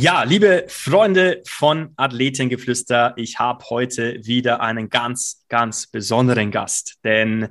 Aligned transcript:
Ja, 0.00 0.22
liebe 0.22 0.64
Freunde 0.68 1.42
von 1.44 1.90
Athletengeflüster, 1.96 3.14
ich 3.16 3.40
habe 3.40 3.64
heute 3.68 4.24
wieder 4.24 4.60
einen 4.60 4.90
ganz, 4.90 5.44
ganz 5.48 5.88
besonderen 5.88 6.52
Gast, 6.52 6.98
denn 7.02 7.48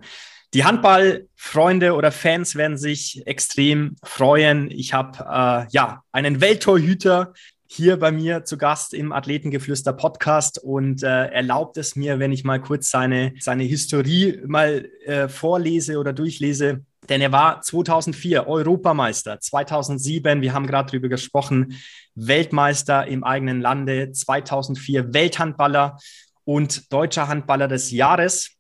die 0.54 0.64
Handballfreunde 0.64 1.94
oder 1.94 2.14
Fans 2.14 2.56
werden 2.56 2.78
sich 2.78 3.28
extrem 3.28 3.98
freuen. 4.02 4.72
Ich 4.72 4.94
habe 4.94 5.18
äh, 5.20 5.68
ja 5.72 6.04
einen 6.14 6.40
Welttorhüter 6.40 7.34
hier 7.66 7.98
bei 7.98 8.14
mir 8.14 8.46
zu 8.46 8.58
Gast 8.58 8.94
im 8.94 9.12
Athletengeflüster 9.12 9.92
Podcast 9.92 10.58
und 10.58 11.04
äh, 11.04 11.26
erlaubt 11.26 11.76
es 11.76 11.98
mir, 11.98 12.18
wenn 12.18 12.32
ich 12.32 12.46
mal 12.46 12.62
kurz 12.62 12.90
seine, 12.90 13.34
seine 13.42 13.64
Historie 13.66 14.40
mal 14.48 14.90
äh, 15.04 15.28
vorlese 15.28 15.98
oder 15.98 16.14
durchlese. 16.14 16.86
Denn 17.10 17.22
er 17.22 17.32
war 17.32 17.62
2004 17.62 18.48
Europameister, 18.48 19.40
2007, 19.40 20.42
wir 20.42 20.54
haben 20.54 20.68
gerade 20.68 20.92
drüber 20.92 21.08
gesprochen, 21.08 21.78
Weltmeister 22.16 23.08
im 23.08 23.24
eigenen 23.24 23.62
Lande, 23.62 24.12
2004 24.12 25.14
Welthandballer 25.14 25.98
und 26.44 26.92
deutscher 26.92 27.28
Handballer 27.28 27.68
des 27.68 27.92
Jahres. 27.92 28.58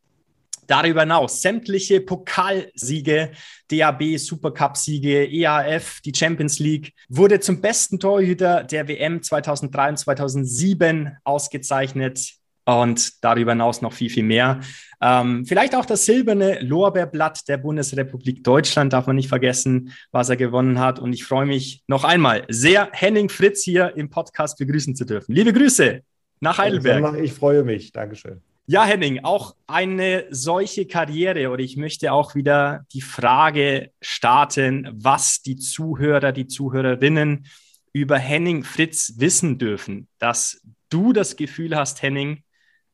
Darüber 0.67 1.01
hinaus 1.01 1.41
sämtliche 1.41 2.01
Pokalsiege, 2.01 3.31
DAB, 3.69 4.17
Supercup-Siege, 4.17 5.25
EAF, 5.25 6.01
die 6.01 6.13
Champions 6.13 6.59
League, 6.59 6.93
wurde 7.07 7.39
zum 7.39 7.61
besten 7.61 7.99
Torhüter 7.99 8.63
der 8.63 8.89
WM 8.89 9.23
2003 9.23 9.89
und 9.89 9.97
2007 9.97 11.17
ausgezeichnet 11.23 12.36
und 12.67 13.23
darüber 13.23 13.53
hinaus 13.53 13.81
noch 13.81 13.93
viel, 13.93 14.09
viel 14.09 14.23
mehr. 14.23 14.59
Ähm, 14.99 15.45
vielleicht 15.45 15.73
auch 15.73 15.85
das 15.85 16.05
silberne 16.05 16.59
Lorbeerblatt 16.59 17.47
der 17.47 17.57
Bundesrepublik 17.57 18.43
Deutschland 18.43 18.91
darf 18.91 19.07
man 19.07 19.15
nicht 19.15 19.29
vergessen, 19.29 19.93
was 20.11 20.29
er 20.29 20.35
gewonnen 20.35 20.79
hat. 20.79 20.99
Und 20.99 21.13
ich 21.13 21.23
freue 21.23 21.45
mich 21.45 21.83
noch 21.87 22.03
einmal 22.03 22.43
sehr, 22.49 22.89
Henning 22.91 23.29
Fritz 23.29 23.63
hier 23.63 23.95
im 23.95 24.09
Podcast 24.09 24.57
begrüßen 24.57 24.95
zu 24.95 25.05
dürfen. 25.05 25.33
Liebe 25.33 25.53
Grüße 25.53 26.01
nach 26.41 26.57
Heidelberg. 26.57 27.17
Ich 27.21 27.33
freue 27.33 27.63
mich. 27.63 27.93
Dankeschön. 27.93 28.41
Ja, 28.65 28.83
Henning, 28.83 29.23
auch 29.23 29.55
eine 29.67 30.25
solche 30.29 30.87
Karriere 30.87 31.51
oder 31.51 31.63
ich 31.63 31.77
möchte 31.77 32.11
auch 32.11 32.35
wieder 32.35 32.85
die 32.91 32.99
Frage 32.99 33.91
starten, 34.01 34.89
was 34.91 35.41
die 35.41 35.55
Zuhörer, 35.55 36.33
die 36.33 36.47
Zuhörerinnen 36.47 37.45
über 37.93 38.17
Henning 38.17 38.65
Fritz 38.65 39.13
wissen 39.17 39.57
dürfen, 39.57 40.09
dass 40.19 40.61
du 40.89 41.13
das 41.13 41.37
Gefühl 41.37 41.77
hast, 41.77 42.01
Henning, 42.01 42.43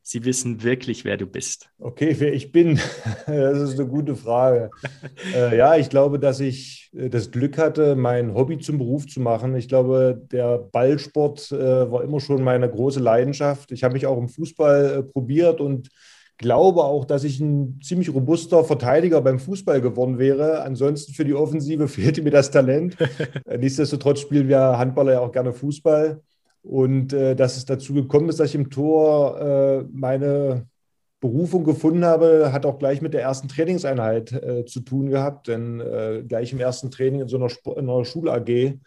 sie 0.04 0.26
wissen 0.26 0.62
wirklich, 0.64 1.06
wer 1.06 1.18
du 1.18 1.26
bist? 1.26 1.70
Okay, 1.80 2.16
wer 2.20 2.34
ich 2.34 2.52
bin, 2.52 2.80
das 3.26 3.58
ist 3.58 3.80
eine 3.80 3.90
gute 3.90 4.16
Frage. 4.16 4.70
äh, 5.34 5.58
ja, 5.58 5.76
ich 5.78 5.90
glaube, 5.90 6.20
dass 6.20 6.40
ich 6.42 6.92
äh, 6.94 7.10
das 7.10 7.32
Glück 7.32 7.58
hatte, 7.58 7.96
mein 7.96 8.34
Hobby 8.36 8.60
zum 8.60 8.78
Beruf 8.78 9.08
zu 9.08 9.22
machen. 9.22 9.56
Ich 9.56 9.70
glaube, 9.70 10.22
der 10.32 10.60
Ballsport 10.60 11.52
äh, 11.52 11.90
war 11.92 12.04
immer 12.04 12.20
schon 12.20 12.44
meine 12.44 12.70
große 12.70 13.00
Leidenschaft. 13.00 13.72
Ich 13.72 13.84
habe 13.84 13.94
mich 13.94 14.06
auch 14.06 14.18
im 14.18 14.28
Fußball 14.28 15.00
äh, 15.00 15.04
probiert 15.04 15.62
und 15.62 15.90
glaube 16.38 16.84
auch, 16.84 17.06
dass 17.06 17.24
ich 17.24 17.40
ein 17.40 17.80
ziemlich 17.82 18.14
robuster 18.14 18.66
Verteidiger 18.66 19.22
beim 19.22 19.40
Fußball 19.40 19.80
geworden 19.80 20.20
wäre. 20.20 20.64
Ansonsten 20.64 21.14
für 21.14 21.24
die 21.24 21.34
Offensive 21.34 21.88
fehlte 21.88 22.22
mir 22.22 22.32
das 22.32 22.52
Talent. 22.52 22.98
Äh, 23.46 23.58
nichtsdestotrotz 23.58 24.20
spielen 24.20 24.50
wir 24.50 24.78
Handballer 24.78 25.14
ja 25.14 25.20
auch 25.22 25.32
gerne 25.32 25.54
Fußball. 25.54 26.22
Und 26.64 27.12
äh, 27.12 27.36
dass 27.36 27.58
es 27.58 27.66
dazu 27.66 27.94
gekommen 27.94 28.30
ist, 28.30 28.40
dass 28.40 28.50
ich 28.50 28.56
im 28.56 28.70
Tor 28.70 29.40
äh, 29.40 29.84
meine 29.92 30.66
Berufung 31.20 31.64
gefunden 31.64 32.06
habe, 32.06 32.52
hat 32.52 32.66
auch 32.66 32.80
gleich 32.80 33.02
mit 33.02 33.14
der 33.14 33.22
ersten 33.22 33.48
Trainingseinheit 33.48 34.32
äh, 34.32 34.66
zu 34.66 34.80
tun 34.80 35.10
gehabt. 35.10 35.48
Denn 35.48 35.80
äh, 35.82 36.24
gleich 36.28 36.54
im 36.54 36.60
ersten 36.60 36.90
Training 36.90 37.22
in 37.22 37.28
so 37.28 37.38
einer, 37.38 37.48
Sp 37.52 37.76
einer 37.78 38.04
Schul-AG 38.06 38.80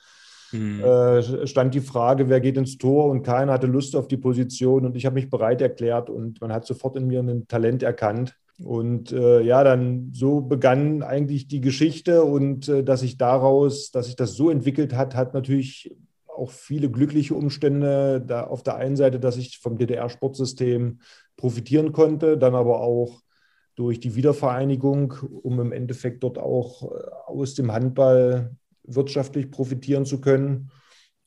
mhm. 0.52 0.80
Äh, 0.82 1.46
stand 1.46 1.74
die 1.74 1.80
Frage, 1.80 2.28
wer 2.28 2.40
geht 2.40 2.56
ins 2.56 2.78
Tor? 2.78 3.10
Und 3.10 3.22
keiner 3.22 3.52
hatte 3.52 3.66
Lust 3.66 3.94
auf 3.94 4.08
die 4.08 4.16
Position. 4.16 4.86
Und 4.86 4.96
ich 4.96 5.04
habe 5.04 5.14
mich 5.14 5.28
bereit 5.28 5.60
erklärt 5.60 6.08
und 6.08 6.40
man 6.40 6.52
hat 6.52 6.66
sofort 6.66 6.96
in 6.96 7.06
mir 7.06 7.20
ein 7.20 7.46
Talent 7.46 7.82
erkannt. 7.82 8.34
Und 8.62 9.12
äh, 9.12 9.42
ja, 9.42 9.62
dann 9.64 10.12
so 10.14 10.40
begann 10.40 11.02
eigentlich 11.02 11.46
die 11.46 11.60
Geschichte 11.60 12.24
und 12.24 12.68
äh, 12.68 12.82
dass 12.82 13.00
sich 13.00 13.18
daraus, 13.18 13.90
dass 13.90 14.06
sich 14.06 14.16
das 14.16 14.34
so 14.34 14.48
entwickelt 14.48 14.94
hat, 14.94 15.14
hat 15.14 15.34
natürlich 15.34 15.94
auch 16.36 16.50
viele 16.50 16.90
glückliche 16.90 17.34
Umstände. 17.34 18.22
Da 18.26 18.44
auf 18.44 18.62
der 18.62 18.76
einen 18.76 18.96
Seite, 18.96 19.18
dass 19.20 19.36
ich 19.36 19.58
vom 19.58 19.78
DDR-Sportsystem 19.78 21.00
profitieren 21.36 21.92
konnte, 21.92 22.38
dann 22.38 22.54
aber 22.54 22.80
auch 22.80 23.22
durch 23.74 24.00
die 24.00 24.14
Wiedervereinigung, 24.14 25.12
um 25.42 25.60
im 25.60 25.72
Endeffekt 25.72 26.22
dort 26.22 26.38
auch 26.38 26.82
äh, 26.82 26.94
aus 27.26 27.54
dem 27.54 27.72
Handball 27.72 28.56
wirtschaftlich 28.84 29.50
profitieren 29.50 30.06
zu 30.06 30.20
können. 30.20 30.70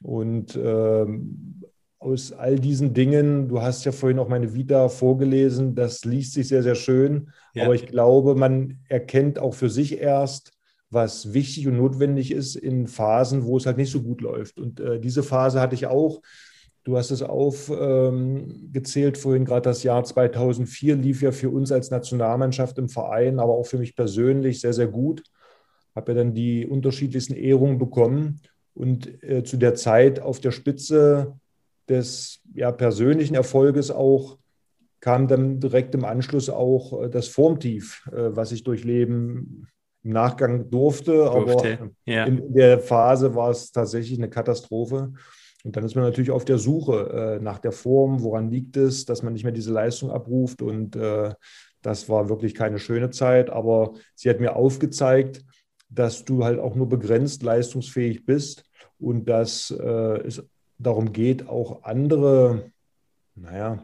Und 0.02 0.58
ähm, 0.62 1.62
aus 2.00 2.32
all 2.32 2.58
diesen 2.58 2.94
Dingen, 2.94 3.50
du 3.50 3.62
hast 3.62 3.86
ja 3.86 3.92
vorhin 3.92 4.20
auch 4.20 4.30
meine 4.30 4.54
Vita 4.54 4.88
vorgelesen, 4.88 5.76
das 5.76 6.06
liest 6.06 6.34
sich 6.34 6.48
sehr, 6.48 6.64
sehr 6.64 6.76
schön. 6.76 7.32
Ja. 7.54 7.66
Aber 7.66 7.76
ich 7.76 7.86
glaube, 7.86 8.36
man 8.36 8.80
erkennt 8.88 9.38
auch 9.38 9.54
für 9.54 9.70
sich 9.70 10.00
erst, 10.00 10.54
was 10.90 11.34
wichtig 11.34 11.68
und 11.68 11.78
notwendig 11.78 12.32
ist 12.32 12.56
in 12.56 12.88
Phasen, 12.88 13.46
wo 13.46 13.58
es 13.58 13.66
halt 13.66 13.78
nicht 13.78 13.92
so 13.92 14.02
gut 14.02 14.22
läuft. 14.22 14.60
Und 14.60 14.80
äh, 14.80 15.00
diese 15.00 15.24
Phase 15.24 15.62
hatte 15.62 15.76
ich 15.76 15.88
auch. 15.88 16.22
Du 16.84 16.98
hast 16.98 17.12
es 17.12 17.22
aufgezählt 17.22 19.16
ähm, 19.18 19.22
vorhin, 19.22 19.46
gerade 19.46 19.70
das 19.70 19.84
Jahr 19.84 20.04
2004 20.04 20.96
lief 20.96 21.22
ja 21.22 21.32
für 21.32 21.50
uns 21.50 21.72
als 21.72 21.92
Nationalmannschaft 21.92 22.78
im 22.80 22.90
Verein, 22.90 23.40
aber 23.40 23.54
auch 23.54 23.68
für 23.68 23.78
mich 23.78 23.96
persönlich 23.96 24.62
sehr, 24.62 24.74
sehr 24.74 24.88
gut. 24.88 25.24
Habe 25.96 26.14
ja 26.14 26.18
dann 26.20 26.34
die 26.34 26.66
unterschiedlichsten 26.66 27.36
Ehrungen 27.36 27.78
bekommen 27.78 28.42
und 28.74 29.22
äh, 29.24 29.44
zu 29.44 29.58
der 29.58 29.76
Zeit 29.76 30.20
auf 30.22 30.40
der 30.40 30.52
Spitze 30.52 31.38
des 31.90 32.40
ja, 32.54 32.72
persönlichen 32.72 33.36
Erfolges 33.36 33.92
auch 33.92 34.38
kam 35.02 35.28
dann 35.28 35.60
direkt 35.60 35.96
im 35.96 36.06
Anschluss 36.06 36.50
auch 36.50 37.04
äh, 37.04 37.10
das 37.10 37.28
Formtief, 37.28 38.08
äh, 38.12 38.36
was 38.36 38.52
ich 38.52 38.64
durchleben 38.64 39.68
im 40.04 40.12
Nachgang 40.12 40.70
durfte, 40.70 41.12
durfte 41.12 41.80
aber 41.80 41.92
ja. 42.06 42.26
in 42.26 42.54
der 42.54 42.80
Phase 42.80 43.36
war 43.36 43.50
es 43.50 43.72
tatsächlich 43.72 44.18
eine 44.18 44.30
Katastrophe. 44.30 45.14
Und 45.64 45.76
dann 45.76 45.84
ist 45.84 45.96
man 45.96 46.06
natürlich 46.06 46.32
auf 46.32 46.46
der 46.46 46.58
Suche 46.58 47.38
äh, 47.40 47.44
nach 47.44 47.60
der 47.60 47.74
Form, 47.74 48.24
woran 48.24 48.50
liegt 48.50 48.78
es, 48.78 49.06
dass 49.06 49.24
man 49.24 49.34
nicht 49.34 49.44
mehr 49.44 49.52
diese 49.52 49.74
Leistung 49.74 50.10
abruft. 50.10 50.62
Und 50.62 50.96
äh, 50.96 51.34
das 51.82 52.08
war 52.08 52.30
wirklich 52.30 52.56
keine 52.56 52.80
schöne 52.80 53.10
Zeit, 53.10 53.50
aber 53.50 53.94
sie 54.16 54.30
hat 54.30 54.40
mir 54.40 54.56
aufgezeigt, 54.56 55.44
dass 55.90 56.24
du 56.24 56.44
halt 56.44 56.60
auch 56.60 56.76
nur 56.76 56.88
begrenzt 56.88 57.44
leistungsfähig 57.44 58.26
bist 58.26 58.64
und 59.00 59.28
dass 59.28 59.72
äh, 59.72 60.22
es 60.26 60.44
darum 60.78 61.12
geht, 61.12 61.48
auch 61.48 61.84
andere, 61.84 62.72
naja, 63.36 63.84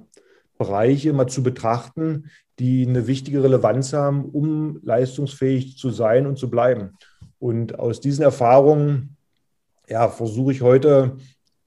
Bereiche 0.57 1.13
mal 1.13 1.27
zu 1.27 1.43
betrachten, 1.43 2.29
die 2.59 2.85
eine 2.88 3.07
wichtige 3.07 3.43
Relevanz 3.43 3.93
haben, 3.93 4.25
um 4.25 4.79
leistungsfähig 4.83 5.77
zu 5.77 5.89
sein 5.89 6.25
und 6.25 6.38
zu 6.38 6.49
bleiben. 6.49 6.91
Und 7.39 7.77
aus 7.79 7.99
diesen 7.99 8.23
Erfahrungen 8.23 9.17
ja, 9.88 10.07
versuche 10.07 10.51
ich 10.51 10.61
heute 10.61 11.17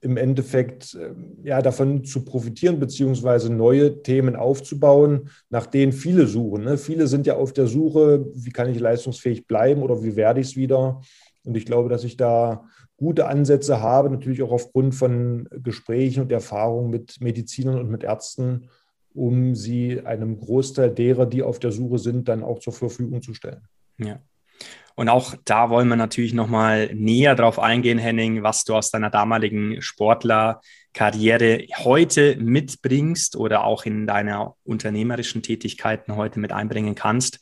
im 0.01 0.17
Endeffekt 0.17 0.97
ja, 1.43 1.61
davon 1.61 2.05
zu 2.05 2.23
profitieren, 2.23 2.79
beziehungsweise 2.79 3.51
neue 3.51 4.01
Themen 4.01 4.35
aufzubauen, 4.35 5.29
nach 5.49 5.65
denen 5.65 5.91
viele 5.91 6.25
suchen. 6.25 6.63
Ne? 6.63 6.77
Viele 6.77 7.07
sind 7.07 7.27
ja 7.27 7.35
auf 7.35 7.51
der 7.53 7.67
Suche, 7.67 8.25
wie 8.33 8.51
kann 8.51 8.69
ich 8.69 8.79
leistungsfähig 8.79 9.45
bleiben 9.45 9.81
oder 9.81 10.01
wie 10.01 10.15
werde 10.15 10.39
ich 10.39 10.47
es 10.47 10.55
wieder. 10.55 11.01
Und 11.43 11.57
ich 11.57 11.65
glaube, 11.65 11.89
dass 11.89 12.03
ich 12.03 12.15
da 12.15 12.65
gute 12.95 13.27
Ansätze 13.27 13.81
habe, 13.81 14.09
natürlich 14.09 14.41
auch 14.41 14.51
aufgrund 14.51 14.95
von 14.95 15.47
Gesprächen 15.51 16.21
und 16.21 16.31
Erfahrungen 16.31 16.89
mit 16.89 17.19
Medizinern 17.21 17.79
und 17.79 17.89
mit 17.89 18.03
Ärzten, 18.03 18.69
um 19.13 19.55
sie 19.55 20.01
einem 20.05 20.39
Großteil 20.39 20.91
derer, 20.91 21.25
die 21.25 21.43
auf 21.43 21.59
der 21.59 21.71
Suche 21.71 21.99
sind, 21.99 22.27
dann 22.27 22.43
auch 22.43 22.59
zur 22.59 22.73
Verfügung 22.73 23.21
zu 23.21 23.33
stellen. 23.33 23.67
Ja. 23.97 24.19
Und 24.95 25.07
auch 25.07 25.35
da 25.45 25.69
wollen 25.69 25.87
wir 25.87 25.95
natürlich 25.95 26.33
nochmal 26.33 26.93
näher 26.93 27.33
drauf 27.35 27.57
eingehen, 27.57 27.97
Henning, 27.97 28.43
was 28.43 28.65
du 28.65 28.75
aus 28.75 28.91
deiner 28.91 29.09
damaligen 29.09 29.81
Sportlerkarriere 29.81 31.67
heute 31.77 32.35
mitbringst 32.35 33.37
oder 33.37 33.63
auch 33.63 33.85
in 33.85 34.05
deiner 34.05 34.55
unternehmerischen 34.65 35.41
Tätigkeiten 35.41 36.17
heute 36.17 36.41
mit 36.41 36.51
einbringen 36.51 36.95
kannst. 36.95 37.39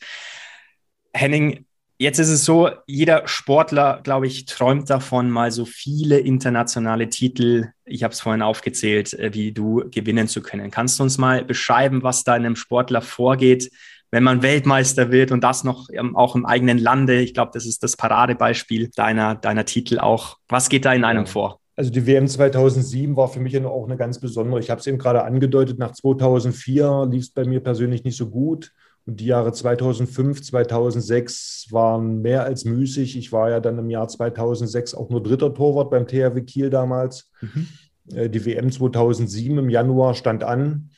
Henning, 1.12 1.66
Jetzt 2.00 2.20
ist 2.20 2.28
es 2.28 2.44
so, 2.44 2.70
jeder 2.86 3.26
Sportler, 3.26 3.98
glaube 4.04 4.28
ich, 4.28 4.44
träumt 4.44 4.88
davon, 4.88 5.30
mal 5.30 5.50
so 5.50 5.64
viele 5.64 6.20
internationale 6.20 7.08
Titel, 7.08 7.72
ich 7.84 8.04
habe 8.04 8.12
es 8.12 8.20
vorhin 8.20 8.40
aufgezählt, 8.40 9.14
äh, 9.14 9.34
wie 9.34 9.50
du 9.50 9.82
gewinnen 9.90 10.28
zu 10.28 10.40
können. 10.40 10.70
Kannst 10.70 11.00
du 11.00 11.02
uns 11.02 11.18
mal 11.18 11.44
beschreiben, 11.44 12.04
was 12.04 12.22
da 12.22 12.34
einem 12.34 12.54
Sportler 12.54 13.02
vorgeht, 13.02 13.72
wenn 14.12 14.22
man 14.22 14.42
Weltmeister 14.42 15.10
wird 15.10 15.32
und 15.32 15.42
das 15.42 15.64
noch 15.64 15.88
auch 16.14 16.36
im 16.36 16.46
eigenen 16.46 16.78
Lande? 16.78 17.20
Ich 17.20 17.34
glaube, 17.34 17.50
das 17.52 17.66
ist 17.66 17.82
das 17.82 17.96
Paradebeispiel 17.96 18.90
deiner, 18.94 19.34
deiner 19.34 19.64
Titel 19.64 19.98
auch. 19.98 20.36
Was 20.48 20.68
geht 20.68 20.84
da 20.84 20.92
in 20.92 21.02
einem 21.02 21.26
vor? 21.26 21.58
Also 21.74 21.90
die 21.90 22.06
WM 22.06 22.28
2007 22.28 23.16
war 23.16 23.26
für 23.26 23.40
mich 23.40 23.60
auch 23.64 23.86
eine 23.86 23.96
ganz 23.96 24.20
besondere. 24.20 24.60
Ich 24.60 24.70
habe 24.70 24.80
es 24.80 24.86
eben 24.86 24.98
gerade 24.98 25.24
angedeutet, 25.24 25.80
nach 25.80 25.92
2004 25.92 27.08
lief 27.10 27.22
es 27.24 27.30
bei 27.30 27.44
mir 27.44 27.60
persönlich 27.60 28.04
nicht 28.04 28.16
so 28.16 28.30
gut. 28.30 28.72
Und 29.08 29.20
die 29.20 29.24
Jahre 29.24 29.54
2005, 29.54 30.42
2006 30.42 31.68
waren 31.70 32.20
mehr 32.20 32.44
als 32.44 32.66
müßig. 32.66 33.16
Ich 33.16 33.32
war 33.32 33.48
ja 33.48 33.58
dann 33.58 33.78
im 33.78 33.88
Jahr 33.88 34.06
2006 34.06 34.94
auch 34.94 35.08
nur 35.08 35.22
dritter 35.22 35.54
Torwart 35.54 35.90
beim 35.90 36.06
THW 36.06 36.42
Kiel 36.42 36.68
damals. 36.68 37.30
Mhm. 37.40 37.68
Äh, 38.12 38.28
die 38.28 38.44
WM 38.44 38.70
2007 38.70 39.56
im 39.56 39.70
Januar 39.70 40.12
stand 40.12 40.44
an. 40.44 40.90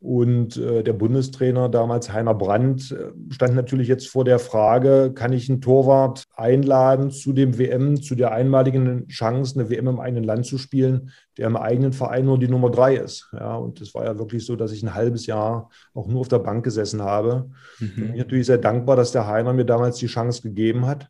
Und 0.00 0.56
äh, 0.56 0.84
der 0.84 0.92
Bundestrainer 0.92 1.68
damals, 1.68 2.12
Heiner 2.12 2.34
Brandt, 2.34 2.92
äh, 2.92 3.10
stand 3.32 3.56
natürlich 3.56 3.88
jetzt 3.88 4.06
vor 4.06 4.24
der 4.24 4.38
Frage, 4.38 5.10
kann 5.12 5.32
ich 5.32 5.50
einen 5.50 5.60
Torwart 5.60 6.22
einladen 6.36 7.10
zu 7.10 7.32
dem 7.32 7.58
WM, 7.58 8.00
zu 8.00 8.14
der 8.14 8.30
einmaligen 8.30 9.08
Chance, 9.08 9.58
eine 9.58 9.70
WM 9.70 9.88
im 9.88 9.98
eigenen 9.98 10.22
Land 10.22 10.46
zu 10.46 10.56
spielen, 10.56 11.10
der 11.36 11.48
im 11.48 11.56
eigenen 11.56 11.92
Verein 11.92 12.26
nur 12.26 12.38
die 12.38 12.46
Nummer 12.46 12.70
drei 12.70 12.94
ist. 12.94 13.28
Ja, 13.32 13.56
und 13.56 13.80
es 13.80 13.92
war 13.92 14.04
ja 14.04 14.16
wirklich 14.16 14.46
so, 14.46 14.54
dass 14.54 14.70
ich 14.70 14.84
ein 14.84 14.94
halbes 14.94 15.26
Jahr 15.26 15.68
auch 15.94 16.06
nur 16.06 16.20
auf 16.20 16.28
der 16.28 16.38
Bank 16.38 16.64
gesessen 16.64 17.02
habe. 17.02 17.50
Mhm. 17.80 17.94
Bin 17.96 18.12
ich 18.12 18.18
natürlich 18.18 18.46
sehr 18.46 18.58
dankbar, 18.58 18.94
dass 18.94 19.10
der 19.10 19.26
Heiner 19.26 19.52
mir 19.52 19.64
damals 19.64 19.96
die 19.96 20.06
Chance 20.06 20.42
gegeben 20.42 20.86
hat. 20.86 21.08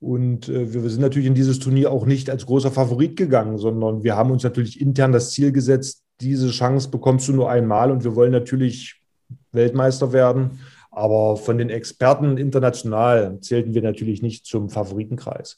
Und 0.00 0.48
äh, 0.48 0.72
wir 0.72 0.90
sind 0.90 1.02
natürlich 1.02 1.28
in 1.28 1.34
dieses 1.34 1.60
Turnier 1.60 1.92
auch 1.92 2.06
nicht 2.06 2.28
als 2.28 2.44
großer 2.44 2.72
Favorit 2.72 3.16
gegangen, 3.16 3.56
sondern 3.58 4.02
wir 4.02 4.16
haben 4.16 4.32
uns 4.32 4.42
natürlich 4.42 4.80
intern 4.80 5.12
das 5.12 5.30
Ziel 5.30 5.52
gesetzt, 5.52 6.02
diese 6.20 6.50
Chance 6.50 6.90
bekommst 6.90 7.28
du 7.28 7.32
nur 7.32 7.50
einmal 7.50 7.90
und 7.90 8.04
wir 8.04 8.14
wollen 8.14 8.32
natürlich 8.32 9.00
Weltmeister 9.52 10.12
werden. 10.12 10.60
Aber 10.90 11.36
von 11.36 11.58
den 11.58 11.70
Experten 11.70 12.36
international 12.36 13.38
zählten 13.40 13.74
wir 13.74 13.82
natürlich 13.82 14.22
nicht 14.22 14.46
zum 14.46 14.70
Favoritenkreis. 14.70 15.56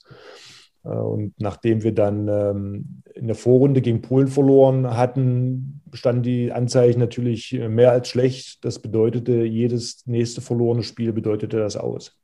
Äh, 0.85 0.89
und 0.89 1.35
nachdem 1.39 1.83
wir 1.83 1.93
dann 1.93 2.29
ähm, 2.29 3.03
in 3.15 3.27
der 3.27 3.37
Vorrunde 3.37 3.81
gegen 3.81 4.03
Polen 4.03 4.29
verloren 4.29 4.97
hatten, 4.97 5.81
standen 5.93 6.23
die 6.23 6.53
Anzeichen 6.53 7.01
natürlich 7.01 7.53
mehr 7.69 7.93
als 7.93 8.09
schlecht. 8.09 8.65
Das 8.65 8.79
bedeutete, 8.79 9.45
jedes 9.45 10.07
nächste 10.07 10.41
verlorene 10.41 10.83
Spiel 10.83 11.13
bedeutete 11.13 11.59
das 11.59 11.77
aus. 11.77 12.19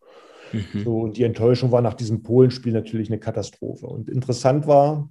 Mhm. 0.52 0.84
So, 0.84 1.00
und 1.00 1.16
die 1.16 1.24
Enttäuschung 1.24 1.72
war 1.72 1.82
nach 1.82 1.94
diesem 1.94 2.22
Polenspiel 2.22 2.72
natürlich 2.72 3.08
eine 3.08 3.18
Katastrophe. 3.18 3.86
Und 3.86 4.08
interessant 4.08 4.66
war, 4.66 5.08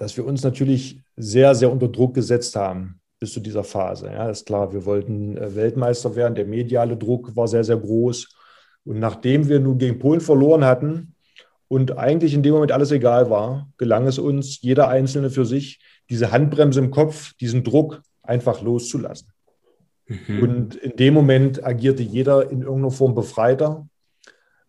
dass 0.00 0.16
wir 0.16 0.24
uns 0.24 0.42
natürlich 0.42 1.02
sehr, 1.14 1.54
sehr 1.54 1.70
unter 1.70 1.86
Druck 1.86 2.14
gesetzt 2.14 2.56
haben 2.56 3.00
bis 3.18 3.34
zu 3.34 3.40
dieser 3.40 3.64
Phase. 3.64 4.06
Ja, 4.06 4.30
ist 4.30 4.46
klar, 4.46 4.72
wir 4.72 4.86
wollten 4.86 5.36
äh, 5.36 5.54
Weltmeister 5.54 6.16
werden. 6.16 6.34
Der 6.34 6.46
mediale 6.46 6.96
Druck 6.96 7.36
war 7.36 7.46
sehr, 7.46 7.64
sehr 7.64 7.76
groß. 7.76 8.34
Und 8.86 8.98
nachdem 8.98 9.50
wir 9.50 9.60
nun 9.60 9.76
gegen 9.76 9.98
Polen 9.98 10.22
verloren 10.22 10.64
hatten 10.64 11.14
und 11.68 11.98
eigentlich 11.98 12.32
in 12.32 12.42
dem 12.42 12.54
Moment 12.54 12.72
alles 12.72 12.92
egal 12.92 13.28
war, 13.28 13.68
gelang 13.76 14.06
es 14.06 14.18
uns, 14.18 14.62
jeder 14.62 14.88
Einzelne 14.88 15.28
für 15.28 15.44
sich, 15.44 15.80
diese 16.08 16.32
Handbremse 16.32 16.80
im 16.80 16.90
Kopf, 16.90 17.34
diesen 17.34 17.62
Druck 17.62 18.00
einfach 18.22 18.62
loszulassen. 18.62 19.28
Mhm. 20.06 20.42
Und 20.42 20.74
in 20.76 20.96
dem 20.96 21.12
Moment 21.12 21.62
agierte 21.62 22.02
jeder 22.02 22.50
in 22.50 22.62
irgendeiner 22.62 22.90
Form 22.90 23.14
befreiter 23.14 23.86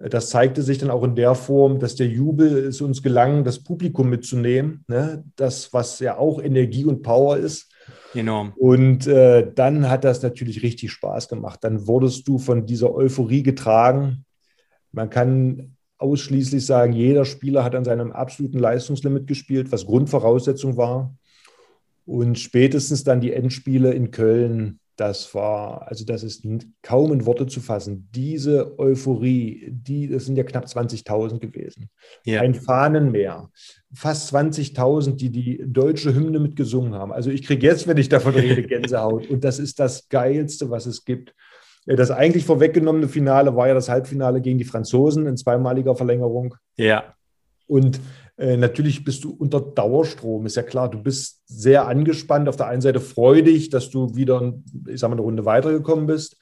das 0.10 0.30
zeigte 0.30 0.62
sich 0.62 0.78
dann 0.78 0.90
auch 0.90 1.04
in 1.04 1.16
der 1.16 1.36
Form, 1.36 1.80
dass 1.80 1.96
der 1.96 2.08
Jubel 2.08 2.66
es 2.66 2.82
uns 2.82 3.04
gelang, 3.04 3.44
das 3.44 3.64
Publikum 3.64 4.10
mitzunehmen. 4.10 4.84
Ne? 4.88 5.24
Das, 5.36 5.72
was 5.74 6.00
ja 6.00 6.18
auch 6.18 6.42
Energie 6.42 6.86
und 6.86 7.02
Power 7.02 7.38
ist. 7.38 7.72
Enorm. 8.14 8.54
Und 8.58 9.08
äh, 9.08 9.52
dann 9.54 9.90
hat 9.90 10.04
das 10.04 10.22
natürlich 10.22 10.64
richtig 10.64 10.92
Spaß 10.92 11.30
gemacht. 11.30 11.64
Dann 11.64 11.88
wurdest 11.88 12.28
du 12.28 12.38
von 12.38 12.66
dieser 12.66 12.94
Euphorie 12.94 13.44
getragen. 13.44 14.26
Man 14.92 15.10
kann 15.10 15.78
ausschließlich 15.98 16.66
sagen, 16.66 16.94
jeder 16.94 17.24
Spieler 17.24 17.64
hat 17.64 17.76
an 17.76 17.86
seinem 17.86 18.12
absoluten 18.12 18.60
Leistungslimit 18.60 19.28
gespielt, 19.28 19.72
was 19.72 19.86
Grundvoraussetzung 19.86 20.76
war. 20.76 21.16
Und 22.06 22.40
spätestens 22.40 23.04
dann 23.04 23.22
die 23.22 23.32
Endspiele 23.32 23.94
in 23.94 24.12
Köln 24.12 24.81
das 24.96 25.34
war, 25.34 25.88
also 25.88 26.06
das 26.06 26.24
ist 26.24 26.46
kaum 26.82 27.12
in 27.14 27.26
Worte 27.26 27.48
zu 27.48 27.60
fassen. 27.60 28.10
Diese 28.14 28.78
Euphorie, 28.78 29.68
die, 29.72 30.08
das 30.08 30.26
sind 30.26 30.36
ja 30.36 30.44
knapp 30.44 30.66
20.000 30.66 31.40
gewesen. 31.40 31.90
Ja. 32.26 32.42
Ein 32.42 32.54
Fahnenmeer. 32.54 33.50
Fast 33.94 34.34
20.000, 34.34 35.16
die 35.16 35.32
die 35.32 35.64
deutsche 35.66 36.14
Hymne 36.14 36.40
mitgesungen 36.40 36.94
haben. 36.94 37.12
Also 37.12 37.30
ich 37.32 37.44
kriege 37.44 37.66
jetzt, 37.66 37.88
wenn 37.88 37.98
ich 37.98 38.10
davon 38.10 38.34
rede, 38.36 38.64
Gänsehaut. 38.64 39.30
Und 39.30 39.44
das 39.44 39.60
ist 39.60 39.80
das 39.80 40.08
Geilste, 40.10 40.70
was 40.70 40.86
es 40.86 41.06
gibt. 41.06 41.34
Das 41.86 42.12
eigentlich 42.12 42.46
vorweggenommene 42.46 43.08
Finale 43.08 43.56
war 43.56 43.68
ja 43.68 43.74
das 43.74 43.90
Halbfinale 43.90 44.40
gegen 44.42 44.60
die 44.60 44.66
Franzosen 44.66 45.26
in 45.26 45.36
zweimaliger 45.36 45.96
Verlängerung. 45.96 46.56
Ja. 46.78 47.16
Und 47.66 48.00
äh, 48.42 48.58
natürlich 48.58 49.04
bist 49.04 49.24
du 49.24 49.36
unter 49.38 49.62
Dauerstrom, 49.62 50.48
ist 50.48 50.56
ja 50.56 50.64
klar. 50.64 50.90
Du 50.90 50.98
bist 50.98 51.42
sehr 51.46 51.88
angespannt. 51.88 52.50
Auf 52.50 52.58
der 52.58 52.68
einen 52.68 52.82
Seite 52.82 53.00
freudig, 53.00 53.70
dass 53.70 53.92
du 53.92 54.16
wieder, 54.16 54.56
ich 54.88 55.00
sag 55.00 55.10
mal, 55.10 55.16
eine 55.16 55.22
Runde 55.22 55.46
weitergekommen 55.46 56.08
bist, 56.08 56.38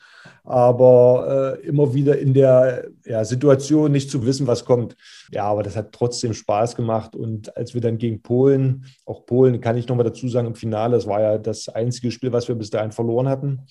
aber 0.46 1.58
äh, 1.62 1.68
immer 1.68 1.94
wieder 1.94 2.18
in 2.18 2.34
der 2.34 2.88
ja, 3.06 3.26
Situation 3.26 3.92
nicht 3.92 4.10
zu 4.10 4.26
wissen, 4.26 4.48
was 4.48 4.64
kommt. 4.64 4.96
Ja, 5.32 5.44
aber 5.44 5.62
das 5.62 5.76
hat 5.76 5.92
trotzdem 5.92 6.34
Spaß 6.34 6.78
gemacht. 6.78 7.18
Und 7.18 7.56
als 7.58 7.74
wir 7.74 7.82
dann 7.82 7.98
gegen 7.98 8.22
Polen, 8.22 8.86
auch 9.06 9.26
Polen 9.26 9.60
kann 9.60 9.76
ich 9.76 9.90
nochmal 9.90 10.06
dazu 10.06 10.30
sagen, 10.30 10.48
im 10.48 10.56
Finale, 10.56 10.96
das 10.96 11.06
war 11.06 11.20
ja 11.20 11.38
das 11.38 11.68
einzige 11.68 12.12
Spiel, 12.12 12.32
was 12.32 12.48
wir 12.48 12.56
bis 12.56 12.70
dahin 12.70 12.94
verloren 12.94 13.28
hatten. 13.28 13.66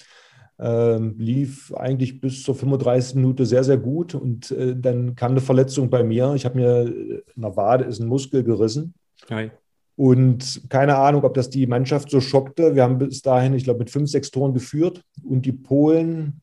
Ähm, 0.61 1.15
lief 1.19 1.73
eigentlich 1.75 2.21
bis 2.21 2.43
zur 2.43 2.55
35. 2.55 3.15
Minute 3.15 3.47
sehr, 3.47 3.63
sehr 3.63 3.79
gut. 3.79 4.15
Und 4.15 4.51
äh, 4.51 4.75
dann 4.77 5.15
kam 5.15 5.33
eine 5.33 5.41
Verletzung 5.41 5.89
bei 5.89 6.03
mir. 6.03 6.35
Ich 6.35 6.45
habe 6.45 6.59
mir 6.59 6.87
in 6.87 7.43
der 7.43 7.57
Wade 7.57 7.85
ist 7.85 8.01
ein 8.01 8.09
Muskel 8.09 8.43
gerissen. 8.43 8.95
Hi. 9.31 9.51
Und 9.95 10.63
keine 10.69 10.97
Ahnung, 10.97 11.25
ob 11.25 11.35
das 11.35 11.51
die 11.51 11.67
Mannschaft 11.67 12.11
so 12.11 12.21
schockte. 12.21 12.75
Wir 12.75 12.85
haben 12.85 12.99
bis 12.99 13.23
dahin, 13.23 13.55
ich 13.55 13.65
glaube, 13.65 13.81
mit 13.81 13.91
fünf, 13.91 14.11
sechs 14.11 14.31
Toren 14.31 14.55
geführt. 14.55 15.03
Und 15.25 15.45
die 15.47 15.53
Polen 15.53 16.41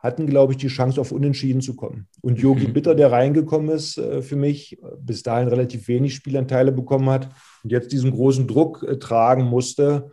hatten, 0.00 0.26
glaube 0.26 0.52
ich, 0.52 0.58
die 0.58 0.68
Chance, 0.68 1.00
auf 1.00 1.12
Unentschieden 1.12 1.60
zu 1.60 1.76
kommen. 1.76 2.08
Und 2.22 2.38
Jogi. 2.38 2.66
Bitter, 2.72 2.94
der 2.94 3.12
reingekommen 3.12 3.70
ist 3.70 3.98
äh, 3.98 4.22
für 4.22 4.36
mich, 4.36 4.78
bis 4.98 5.22
dahin 5.22 5.48
relativ 5.48 5.88
wenig 5.88 6.14
Spielanteile 6.14 6.72
bekommen 6.72 7.10
hat 7.10 7.28
und 7.62 7.70
jetzt 7.70 7.92
diesen 7.92 8.10
großen 8.10 8.46
Druck 8.46 8.82
äh, 8.82 8.98
tragen 8.98 9.44
musste, 9.44 10.10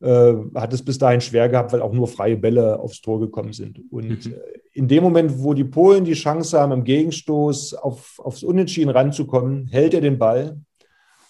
äh, 0.00 0.34
hat 0.54 0.72
es 0.72 0.82
bis 0.82 0.98
dahin 0.98 1.20
schwer 1.20 1.48
gehabt, 1.48 1.72
weil 1.72 1.82
auch 1.82 1.92
nur 1.92 2.08
freie 2.08 2.36
Bälle 2.36 2.78
aufs 2.78 3.00
Tor 3.00 3.20
gekommen 3.20 3.52
sind. 3.52 3.80
Und 3.90 4.26
mhm. 4.26 4.32
Äh, 4.32 4.60
in 4.72 4.88
dem 4.88 5.02
Moment, 5.02 5.42
wo 5.42 5.52
die 5.52 5.64
Polen 5.64 6.04
die 6.04 6.14
Chance 6.14 6.58
haben, 6.58 6.72
im 6.72 6.84
Gegenstoß 6.84 7.74
auf, 7.74 8.18
aufs 8.18 8.42
Unentschieden 8.42 8.90
ranzukommen, 8.90 9.66
hält 9.66 9.94
er 9.94 10.00
den 10.00 10.18
Ball 10.18 10.58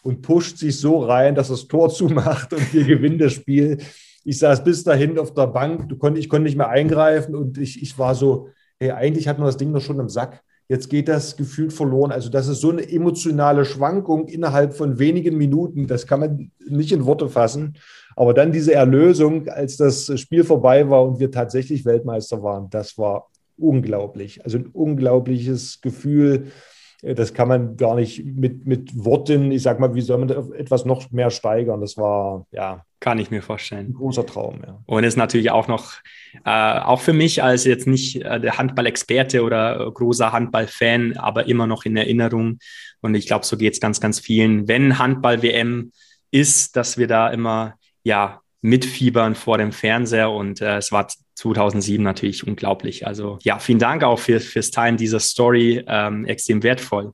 und 0.02 0.22
pusht 0.22 0.58
sich 0.58 0.78
so 0.78 1.02
rein, 1.02 1.34
dass 1.34 1.48
das 1.48 1.66
Tor 1.66 1.88
zumacht 1.90 2.52
und 2.52 2.72
wir 2.72 2.84
gewinnen 2.84 3.18
das 3.18 3.32
Spiel. 3.32 3.78
Ich 4.24 4.38
saß 4.38 4.62
bis 4.62 4.84
dahin 4.84 5.18
auf 5.18 5.32
der 5.34 5.46
Bank, 5.46 5.90
ich 6.16 6.28
konnte 6.28 6.44
nicht 6.44 6.56
mehr 6.56 6.68
eingreifen 6.68 7.34
und 7.34 7.58
ich, 7.58 7.82
ich 7.82 7.98
war 7.98 8.14
so, 8.14 8.48
hey, 8.78 8.90
eigentlich 8.90 9.28
hat 9.28 9.38
man 9.38 9.46
das 9.46 9.56
Ding 9.56 9.72
doch 9.72 9.80
schon 9.80 9.98
im 9.98 10.08
Sack. 10.08 10.42
Jetzt 10.68 10.88
geht 10.88 11.08
das 11.08 11.36
gefühlt 11.36 11.72
verloren. 11.72 12.12
Also 12.12 12.30
das 12.30 12.46
ist 12.46 12.60
so 12.60 12.70
eine 12.70 12.88
emotionale 12.88 13.64
Schwankung 13.64 14.28
innerhalb 14.28 14.74
von 14.74 15.00
wenigen 15.00 15.36
Minuten. 15.36 15.88
Das 15.88 16.06
kann 16.06 16.20
man 16.20 16.52
nicht 16.68 16.92
in 16.92 17.06
Worte 17.06 17.28
fassen. 17.28 17.74
Aber 18.20 18.34
dann 18.34 18.52
diese 18.52 18.74
Erlösung, 18.74 19.48
als 19.48 19.78
das 19.78 20.20
Spiel 20.20 20.44
vorbei 20.44 20.90
war 20.90 21.04
und 21.04 21.20
wir 21.20 21.30
tatsächlich 21.30 21.86
Weltmeister 21.86 22.42
waren, 22.42 22.68
das 22.68 22.98
war 22.98 23.30
unglaublich. 23.56 24.44
Also 24.44 24.58
ein 24.58 24.66
unglaubliches 24.66 25.80
Gefühl. 25.80 26.48
Das 27.00 27.32
kann 27.32 27.48
man 27.48 27.78
gar 27.78 27.94
nicht 27.94 28.22
mit, 28.22 28.66
mit 28.66 28.90
Worten, 29.06 29.50
ich 29.50 29.62
sag 29.62 29.80
mal, 29.80 29.94
wie 29.94 30.02
soll 30.02 30.18
man 30.18 30.28
etwas 30.52 30.84
noch 30.84 31.10
mehr 31.10 31.30
steigern? 31.30 31.80
Das 31.80 31.96
war, 31.96 32.44
ja. 32.52 32.84
Kann 33.00 33.18
ich 33.18 33.30
mir 33.30 33.40
vorstellen. 33.40 33.86
Ein 33.86 33.94
großer 33.94 34.26
Traum, 34.26 34.60
ja. 34.66 34.78
Und 34.84 35.04
ist 35.04 35.16
natürlich 35.16 35.50
auch 35.50 35.66
noch, 35.66 35.94
äh, 36.44 36.78
auch 36.78 37.00
für 37.00 37.14
mich 37.14 37.42
als 37.42 37.64
jetzt 37.64 37.86
nicht 37.86 38.22
äh, 38.22 38.38
der 38.38 38.58
Handball-Experte 38.58 39.42
oder 39.42 39.80
äh, 39.80 39.90
großer 39.90 40.30
Handball-Fan, 40.30 41.16
aber 41.16 41.48
immer 41.48 41.66
noch 41.66 41.86
in 41.86 41.96
Erinnerung. 41.96 42.58
Und 43.00 43.14
ich 43.14 43.26
glaube, 43.26 43.46
so 43.46 43.56
geht 43.56 43.72
es 43.72 43.80
ganz, 43.80 43.98
ganz 43.98 44.20
vielen. 44.20 44.68
Wenn 44.68 44.98
Handball-WM 44.98 45.92
ist, 46.30 46.76
dass 46.76 46.98
wir 46.98 47.06
da 47.06 47.30
immer 47.30 47.79
ja, 48.04 48.40
mitfiebern 48.62 49.34
vor 49.34 49.58
dem 49.58 49.72
Fernseher 49.72 50.30
und 50.30 50.60
äh, 50.60 50.76
es 50.76 50.92
war 50.92 51.08
2007 51.34 52.02
natürlich 52.02 52.46
unglaublich. 52.46 53.06
Also 53.06 53.38
ja, 53.42 53.58
vielen 53.58 53.78
Dank 53.78 54.04
auch 54.04 54.18
für, 54.18 54.40
fürs 54.40 54.70
Teilen 54.70 54.96
dieser 54.96 55.20
Story, 55.20 55.82
ähm, 55.86 56.26
extrem 56.26 56.62
wertvoll. 56.62 57.12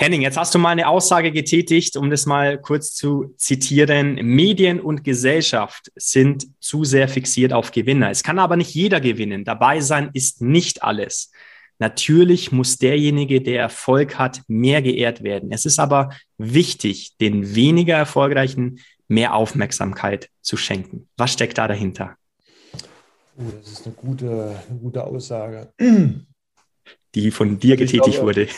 Henning, 0.00 0.22
jetzt 0.22 0.36
hast 0.36 0.54
du 0.54 0.60
mal 0.60 0.70
eine 0.70 0.86
Aussage 0.86 1.32
getätigt, 1.32 1.96
um 1.96 2.08
das 2.08 2.24
mal 2.24 2.60
kurz 2.60 2.94
zu 2.94 3.34
zitieren. 3.36 4.14
Medien 4.14 4.78
und 4.78 5.02
Gesellschaft 5.02 5.90
sind 5.96 6.46
zu 6.60 6.84
sehr 6.84 7.08
fixiert 7.08 7.52
auf 7.52 7.72
Gewinner. 7.72 8.10
Es 8.10 8.22
kann 8.22 8.38
aber 8.38 8.56
nicht 8.56 8.72
jeder 8.74 9.00
gewinnen. 9.00 9.44
Dabei 9.44 9.80
sein 9.80 10.10
ist 10.12 10.40
nicht 10.40 10.84
alles. 10.84 11.32
Natürlich 11.80 12.52
muss 12.52 12.76
derjenige, 12.76 13.40
der 13.40 13.60
Erfolg 13.60 14.18
hat, 14.18 14.42
mehr 14.46 14.82
geehrt 14.82 15.24
werden. 15.24 15.50
Es 15.50 15.64
ist 15.64 15.80
aber 15.80 16.10
wichtig, 16.36 17.16
den 17.20 17.56
weniger 17.56 17.96
erfolgreichen 17.96 18.78
mehr 19.08 19.34
Aufmerksamkeit 19.34 20.30
zu 20.40 20.56
schenken. 20.56 21.08
Was 21.16 21.32
steckt 21.32 21.58
da 21.58 21.66
dahinter? 21.66 22.16
Oh, 23.36 23.44
das 23.60 23.72
ist 23.72 23.86
eine 23.86 23.94
gute, 23.94 24.56
eine 24.68 24.78
gute 24.78 25.04
Aussage. 25.04 25.72
Die 27.14 27.30
von 27.30 27.58
dir 27.58 27.76
getätigt 27.76 28.18
glaube, 28.18 28.36
wurde. 28.36 28.48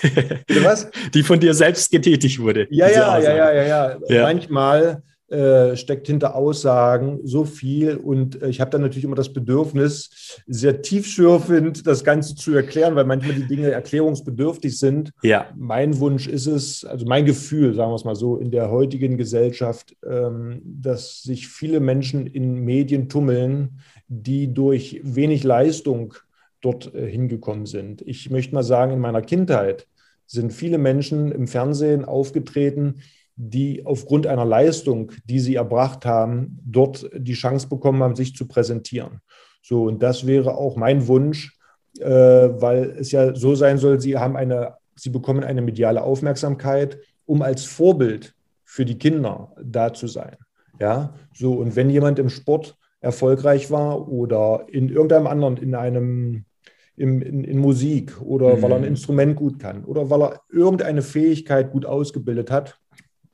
Was? 0.64 0.90
Die 1.14 1.22
von 1.22 1.38
dir 1.38 1.54
selbst 1.54 1.90
getätigt 1.90 2.38
wurde. 2.40 2.66
Ja, 2.70 2.88
ja, 2.88 3.18
ja, 3.18 3.52
ja, 3.52 3.64
ja, 3.64 3.98
ja, 4.08 4.22
Manchmal 4.22 5.02
äh, 5.30 5.76
steckt 5.76 6.08
hinter 6.08 6.34
Aussagen 6.34 7.20
so 7.22 7.44
viel. 7.44 7.96
Und 7.96 8.42
äh, 8.42 8.48
ich 8.48 8.60
habe 8.60 8.70
dann 8.70 8.80
natürlich 8.80 9.04
immer 9.04 9.14
das 9.14 9.32
Bedürfnis, 9.32 10.42
sehr 10.48 10.82
tiefschürfend 10.82 11.86
das 11.86 12.02
Ganze 12.02 12.34
zu 12.34 12.52
erklären, 12.52 12.96
weil 12.96 13.04
manchmal 13.04 13.34
die 13.36 13.46
Dinge 13.46 13.70
erklärungsbedürftig 13.70 14.76
sind. 14.76 15.12
Ja. 15.22 15.46
Mein 15.56 16.00
Wunsch 16.00 16.26
ist 16.26 16.46
es, 16.46 16.84
also 16.84 17.06
mein 17.06 17.26
Gefühl, 17.26 17.74
sagen 17.74 17.92
wir 17.92 17.94
es 17.94 18.04
mal 18.04 18.16
so, 18.16 18.38
in 18.38 18.50
der 18.50 18.72
heutigen 18.72 19.16
Gesellschaft, 19.16 19.96
ähm, 20.04 20.62
dass 20.64 21.22
sich 21.22 21.46
viele 21.46 21.78
Menschen 21.78 22.26
in 22.26 22.56
Medien 22.64 23.08
tummeln, 23.08 23.78
die 24.08 24.52
durch 24.52 25.00
wenig 25.04 25.44
Leistung 25.44 26.14
dort 26.60 26.92
äh, 26.92 27.08
hingekommen 27.08 27.66
sind. 27.66 28.02
Ich 28.02 28.30
möchte 28.30 28.54
mal 28.54 28.64
sagen, 28.64 28.94
in 28.94 28.98
meiner 28.98 29.22
Kindheit 29.22 29.86
sind 30.26 30.52
viele 30.52 30.78
Menschen 30.78 31.32
im 31.32 31.46
Fernsehen 31.46 32.04
aufgetreten, 32.04 32.96
die 33.36 33.84
aufgrund 33.86 34.26
einer 34.26 34.44
Leistung, 34.44 35.12
die 35.24 35.40
sie 35.40 35.54
erbracht 35.54 36.04
haben, 36.04 36.58
dort 36.64 37.10
die 37.16 37.32
Chance 37.32 37.68
bekommen 37.68 38.02
haben, 38.02 38.16
sich 38.16 38.34
zu 38.34 38.46
präsentieren. 38.46 39.20
So, 39.62 39.84
und 39.84 40.02
das 40.02 40.26
wäre 40.26 40.54
auch 40.56 40.76
mein 40.76 41.06
Wunsch, 41.06 41.58
äh, 41.98 42.06
weil 42.06 42.96
es 42.98 43.12
ja 43.12 43.34
so 43.34 43.54
sein 43.54 43.78
soll, 43.78 44.00
sie 44.00 44.16
haben 44.16 44.36
eine, 44.36 44.74
sie 44.96 45.10
bekommen 45.10 45.44
eine 45.44 45.62
mediale 45.62 46.02
Aufmerksamkeit, 46.02 46.98
um 47.26 47.42
als 47.42 47.64
Vorbild 47.64 48.34
für 48.64 48.84
die 48.84 48.98
Kinder 48.98 49.52
da 49.62 49.92
zu 49.92 50.06
sein. 50.06 50.36
Ja, 50.80 51.14
so, 51.34 51.54
und 51.54 51.76
wenn 51.76 51.90
jemand 51.90 52.18
im 52.18 52.30
Sport 52.30 52.76
erfolgreich 53.00 53.70
war 53.70 54.08
oder 54.08 54.66
in 54.68 54.88
irgendeinem 54.88 55.26
anderen, 55.26 55.56
in 55.58 55.74
einem 55.74 56.44
in, 56.96 57.22
in, 57.22 57.44
in 57.44 57.58
Musik 57.58 58.20
oder 58.20 58.56
mhm. 58.56 58.62
weil 58.62 58.72
er 58.72 58.76
ein 58.78 58.84
Instrument 58.84 59.36
gut 59.36 59.58
kann 59.58 59.84
oder 59.84 60.10
weil 60.10 60.22
er 60.22 60.40
irgendeine 60.50 61.02
Fähigkeit 61.02 61.70
gut 61.70 61.86
ausgebildet 61.86 62.50
hat, 62.50 62.79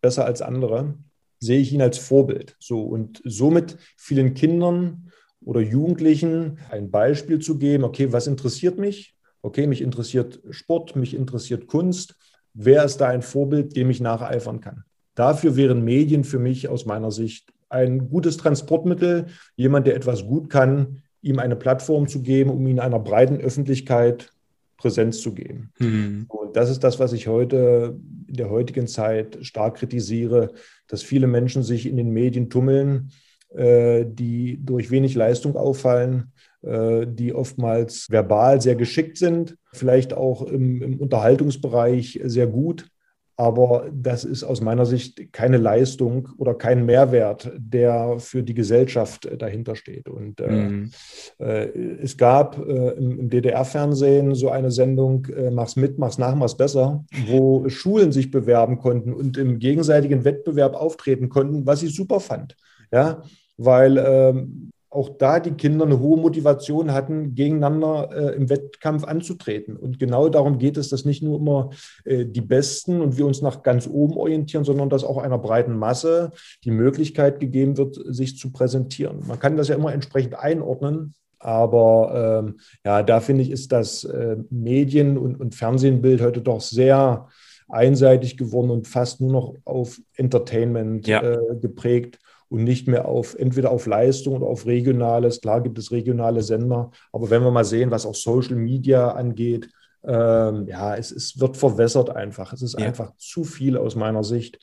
besser 0.07 0.25
als 0.25 0.41
andere, 0.41 0.95
sehe 1.41 1.59
ich 1.59 1.73
ihn 1.73 1.83
als 1.83 1.99
Vorbild. 1.99 2.55
So 2.61 2.83
und 2.83 3.21
somit 3.25 3.77
vielen 3.97 4.35
Kindern 4.35 5.11
oder 5.45 5.61
Jugendlichen 5.61 6.61
ein 6.71 6.93
Beispiel 6.93 7.41
zu 7.41 7.59
geben, 7.59 7.83
okay, 7.83 8.13
was 8.13 8.29
interessiert 8.29 8.79
mich? 8.79 9.17
Okay, 9.43 9.67
mich 9.67 9.83
interessiert 9.83 10.41
Sport, 10.51 10.95
mich 10.95 11.13
interessiert 11.13 11.67
Kunst. 11.67 12.15
Wer 12.55 12.85
ist 12.85 12.99
da 12.99 13.09
ein 13.09 13.23
Vorbild, 13.23 13.75
dem 13.75 13.91
ich 13.91 14.01
nacheifern 14.01 14.61
kann? 14.61 14.85
Dafür 15.17 15.57
wären 15.57 15.83
Medien 15.83 16.23
für 16.23 16.39
mich 16.39 16.69
aus 16.69 16.87
meiner 16.87 17.11
Sicht 17.11 17.53
ein 17.69 18.09
gutes 18.09 18.37
Transportmittel, 18.37 19.27
jemand, 19.57 19.89
der 19.89 19.97
etwas 19.97 20.25
gut 20.25 20.51
kann, 20.51 21.03
ihm 21.21 21.41
eine 21.41 21.57
Plattform 21.57 22.07
zu 22.07 22.23
geben, 22.23 22.51
um 22.51 22.65
ihn 22.69 22.79
einer 22.79 23.01
breiten 23.01 23.41
Öffentlichkeit 23.41 24.33
Präsenz 24.77 25.21
zu 25.21 25.35
geben. 25.35 25.73
Mhm. 25.81 26.27
Und 26.29 26.55
das 26.55 26.71
ist 26.71 26.85
das, 26.85 27.01
was 27.01 27.13
ich 27.13 27.27
heute 27.27 27.99
in 28.28 28.35
der 28.35 28.50
heutigen 28.50 28.87
Zeit 28.87 29.38
stark 29.42 29.76
kritisiere, 29.76 30.52
dass 30.88 31.02
viele 31.02 31.26
Menschen 31.26 31.62
sich 31.62 31.87
in 31.87 31.97
den 31.97 32.11
Medien 32.11 32.50
tummeln, 32.50 33.11
äh, 33.54 34.04
die 34.06 34.59
durch 34.64 34.90
wenig 34.90 35.14
Leistung 35.14 35.56
auffallen, 35.56 36.33
äh, 36.62 37.06
die 37.06 37.33
oftmals 37.33 38.11
verbal 38.11 38.61
sehr 38.61 38.76
geschickt 38.76 39.18
sind, 39.18 39.56
vielleicht 39.73 40.14
auch 40.14 40.42
im, 40.42 40.83
im 40.83 41.00
Unterhaltungsbereich 41.00 42.21
sehr 42.25 42.47
gut, 42.47 42.88
aber 43.37 43.90
das 43.93 44.25
ist 44.25 44.45
aus 44.45 44.62
meiner 44.62 44.87
Sicht 44.87 45.33
keine 45.33 45.59
Leistung 45.59 46.28
oder 46.38 46.55
kein 46.55 46.87
Mehrwert, 46.87 47.52
der 47.57 48.19
für 48.19 48.43
die 48.43 48.55
Gesellschaft 48.55 49.28
dahinter 49.38 49.76
steht. 49.76 50.09
Und 50.09 50.40
äh, 50.40 50.50
mhm. 50.50 50.90
äh, 51.38 51.69
es 52.02 52.16
gab 52.16 52.59
äh, 52.59 52.90
im, 52.93 53.19
im 53.21 53.31
DDR-Fernsehen 53.31 54.35
so 54.35 54.50
eine 54.50 54.71
Sendung, 54.71 55.26
äh, 55.26 55.50
Mach's 55.50 55.76
mit, 55.76 55.99
mach's 55.99 56.16
nach, 56.16 56.35
mach's 56.35 56.57
besser, 56.57 57.05
wo 57.26 57.69
Schulen 57.69 58.11
sich 58.11 58.31
bewerben 58.31 58.78
konnten 58.78 59.12
und 59.12 59.37
im 59.37 59.59
gegenseitigen 59.59 60.25
Wettbewerb 60.25 60.75
auftreten 60.75 61.28
konnten, 61.28 61.66
was 61.66 61.83
ich 61.83 61.95
super 61.95 62.21
fand. 62.21 62.57
Ja, 62.90 63.23
weil 63.59 63.99
ähm, 63.99 64.71
auch 64.97 65.11
da 65.19 65.38
die 65.38 65.53
Kinder 65.53 65.85
eine 65.85 66.00
hohe 66.00 66.19
Motivation 66.19 66.93
hatten, 66.93 67.35
gegeneinander 67.35 68.11
äh, 68.12 68.35
im 68.35 68.49
Wettkampf 68.49 69.05
anzutreten. 69.05 69.76
Und 69.76 69.99
genau 69.99 70.29
darum 70.29 70.59
geht 70.59 70.76
es, 70.76 70.88
dass 70.88 71.05
nicht 71.05 71.23
nur 71.23 71.38
immer 71.38 71.71
äh, 72.05 72.25
die 72.25 72.41
Besten 72.41 73.00
und 73.00 73.17
wir 73.17 73.26
uns 73.26 73.43
nach 73.43 73.62
ganz 73.62 73.87
oben 73.87 74.17
orientieren, 74.17 74.65
sondern 74.65 74.88
dass 74.88 75.05
auch 75.05 75.19
einer 75.19 75.38
breiten 75.38 75.76
Masse 75.76 76.33
die 76.65 76.71
Möglichkeit 76.71 77.38
gegeben 77.38 77.76
wird, 77.76 77.97
sich 78.07 78.38
zu 78.38 78.50
präsentieren. 78.50 79.21
Man 79.26 79.38
kann 79.38 79.57
das 79.57 79.69
ja 79.69 79.76
immer 79.76 79.93
entsprechend 79.93 80.35
einordnen. 80.35 81.15
Aber 81.38 82.43
ähm, 82.47 82.61
ja, 82.85 83.03
da 83.03 83.21
finde 83.21 83.43
ich, 83.43 83.50
ist 83.50 83.71
das 83.71 84.05
äh, 84.05 84.37
Medien- 84.50 85.19
und, 85.19 85.37
und 85.38 85.55
Fernsehenbild 85.55 86.23
heute 86.23 86.41
doch 86.41 86.62
sehr 86.62 87.29
einseitig 87.69 88.37
geworden 88.37 88.71
und 88.71 88.88
fast 88.88 89.21
nur 89.21 89.33
noch 89.33 89.55
auf 89.65 90.00
Entertainment 90.15 91.07
ja. 91.07 91.23
äh, 91.23 91.38
geprägt 91.61 92.19
und 92.49 92.65
nicht 92.65 92.88
mehr 92.88 93.07
auf 93.07 93.35
entweder 93.35 93.71
auf 93.71 93.87
Leistung 93.87 94.37
oder 94.37 94.47
auf 94.47 94.67
Regionales. 94.67 95.41
Klar 95.41 95.62
gibt 95.62 95.79
es 95.79 95.91
regionale 95.91 96.43
Sender, 96.43 96.91
aber 97.12 97.31
wenn 97.31 97.43
wir 97.43 97.50
mal 97.50 97.65
sehen, 97.65 97.91
was 97.91 98.07
auch 98.07 98.15
Social 98.15 98.57
Media 98.57 99.11
angeht, 99.11 99.69
ähm, 100.05 100.69
ja, 100.69 100.95
es, 100.97 101.11
es 101.11 101.41
wird 101.41 101.57
verwässert 101.57 102.11
einfach. 102.11 102.53
Es 102.53 102.62
ist 102.62 102.79
ja. 102.79 102.87
einfach 102.87 103.17
zu 103.17 103.45
viel 103.45 103.76
aus 103.76 103.97
meiner 103.97 104.23
Sicht. 104.23 104.59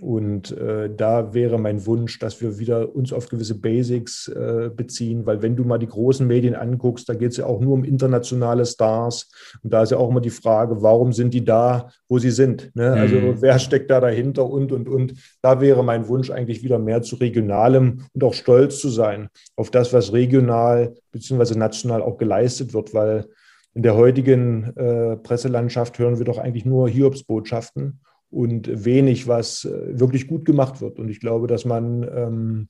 Und 0.00 0.56
äh, 0.56 0.88
da 0.94 1.34
wäre 1.34 1.58
mein 1.58 1.84
Wunsch, 1.84 2.18
dass 2.18 2.40
wir 2.40 2.58
wieder 2.58 2.94
uns 2.94 3.12
auf 3.12 3.28
gewisse 3.28 3.56
Basics 3.56 4.28
äh, 4.28 4.70
beziehen, 4.74 5.26
weil 5.26 5.42
wenn 5.42 5.56
du 5.56 5.64
mal 5.64 5.78
die 5.78 5.88
großen 5.88 6.26
Medien 6.26 6.54
anguckst, 6.54 7.08
da 7.08 7.14
geht 7.14 7.32
es 7.32 7.38
ja 7.38 7.46
auch 7.46 7.60
nur 7.60 7.74
um 7.74 7.84
internationale 7.84 8.64
Stars. 8.64 9.28
Und 9.62 9.72
da 9.72 9.82
ist 9.82 9.90
ja 9.90 9.98
auch 9.98 10.10
immer 10.10 10.20
die 10.20 10.30
Frage, 10.30 10.82
warum 10.82 11.12
sind 11.12 11.34
die 11.34 11.44
da, 11.44 11.90
wo 12.08 12.18
sie 12.18 12.30
sind? 12.30 12.70
Ne? 12.74 12.92
Also 12.92 13.16
mhm. 13.16 13.42
wer 13.42 13.58
steckt 13.58 13.90
da 13.90 14.00
dahinter 14.00 14.48
und, 14.48 14.70
und, 14.70 14.88
und. 14.88 15.14
Da 15.42 15.60
wäre 15.60 15.82
mein 15.82 16.06
Wunsch 16.08 16.30
eigentlich 16.30 16.62
wieder 16.62 16.78
mehr 16.78 17.02
zu 17.02 17.16
regionalem 17.16 18.04
und 18.12 18.24
auch 18.24 18.34
stolz 18.34 18.78
zu 18.80 18.90
sein 18.90 19.28
auf 19.56 19.70
das, 19.70 19.92
was 19.92 20.12
regional 20.12 20.94
bzw. 21.10 21.56
national 21.56 22.02
auch 22.02 22.18
geleistet 22.18 22.72
wird, 22.72 22.94
weil 22.94 23.26
in 23.74 23.82
der 23.82 23.96
heutigen 23.96 24.76
äh, 24.76 25.16
Presselandschaft 25.16 25.98
hören 25.98 26.18
wir 26.18 26.24
doch 26.24 26.38
eigentlich 26.38 26.64
nur 26.64 26.88
Hiobsbotschaften 26.88 28.00
und 28.30 28.84
wenig, 28.84 29.26
was 29.26 29.64
äh, 29.64 29.98
wirklich 29.98 30.28
gut 30.28 30.44
gemacht 30.44 30.80
wird. 30.80 30.98
Und 30.98 31.08
ich 31.08 31.20
glaube, 31.20 31.46
dass 31.46 31.64
man, 31.64 32.02
ähm, 32.02 32.68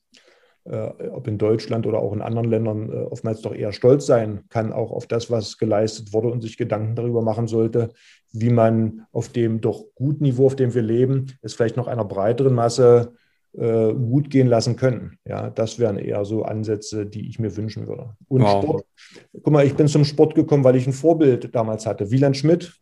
äh, 0.63 1.09
ob 1.09 1.27
in 1.27 1.37
Deutschland 1.37 1.85
oder 1.85 1.99
auch 1.99 2.13
in 2.13 2.21
anderen 2.21 2.49
Ländern, 2.49 2.91
äh, 2.91 2.95
oftmals 2.95 3.41
doch 3.41 3.53
eher 3.53 3.73
stolz 3.73 4.05
sein 4.05 4.43
kann, 4.49 4.71
auch 4.71 4.91
auf 4.91 5.07
das, 5.07 5.29
was 5.29 5.57
geleistet 5.57 6.13
wurde 6.13 6.29
und 6.29 6.41
sich 6.41 6.57
Gedanken 6.57 6.95
darüber 6.95 7.21
machen 7.21 7.47
sollte, 7.47 7.89
wie 8.31 8.49
man 8.49 9.05
auf 9.11 9.29
dem 9.29 9.59
doch 9.61 9.85
guten 9.95 10.23
Niveau, 10.23 10.45
auf 10.45 10.55
dem 10.55 10.73
wir 10.73 10.81
leben, 10.81 11.27
es 11.41 11.53
vielleicht 11.53 11.77
noch 11.77 11.87
einer 11.87 12.05
breiteren 12.05 12.53
Masse 12.53 13.13
äh, 13.57 13.93
gut 13.93 14.29
gehen 14.29 14.47
lassen 14.47 14.75
können. 14.75 15.17
Ja, 15.25 15.49
das 15.49 15.79
wären 15.79 15.97
eher 15.97 16.23
so 16.23 16.43
Ansätze, 16.43 17.05
die 17.05 17.27
ich 17.27 17.39
mir 17.39 17.57
wünschen 17.57 17.87
würde. 17.87 18.11
Und 18.27 18.43
wow. 18.43 18.63
Sport, 18.63 18.85
guck 19.41 19.53
mal, 19.53 19.65
ich 19.65 19.73
bin 19.73 19.87
zum 19.87 20.05
Sport 20.05 20.35
gekommen, 20.35 20.63
weil 20.63 20.75
ich 20.75 20.85
ein 20.85 20.93
Vorbild 20.93 21.53
damals 21.55 21.87
hatte. 21.87 22.11
Wieland 22.11 22.37
Schmidt, 22.37 22.79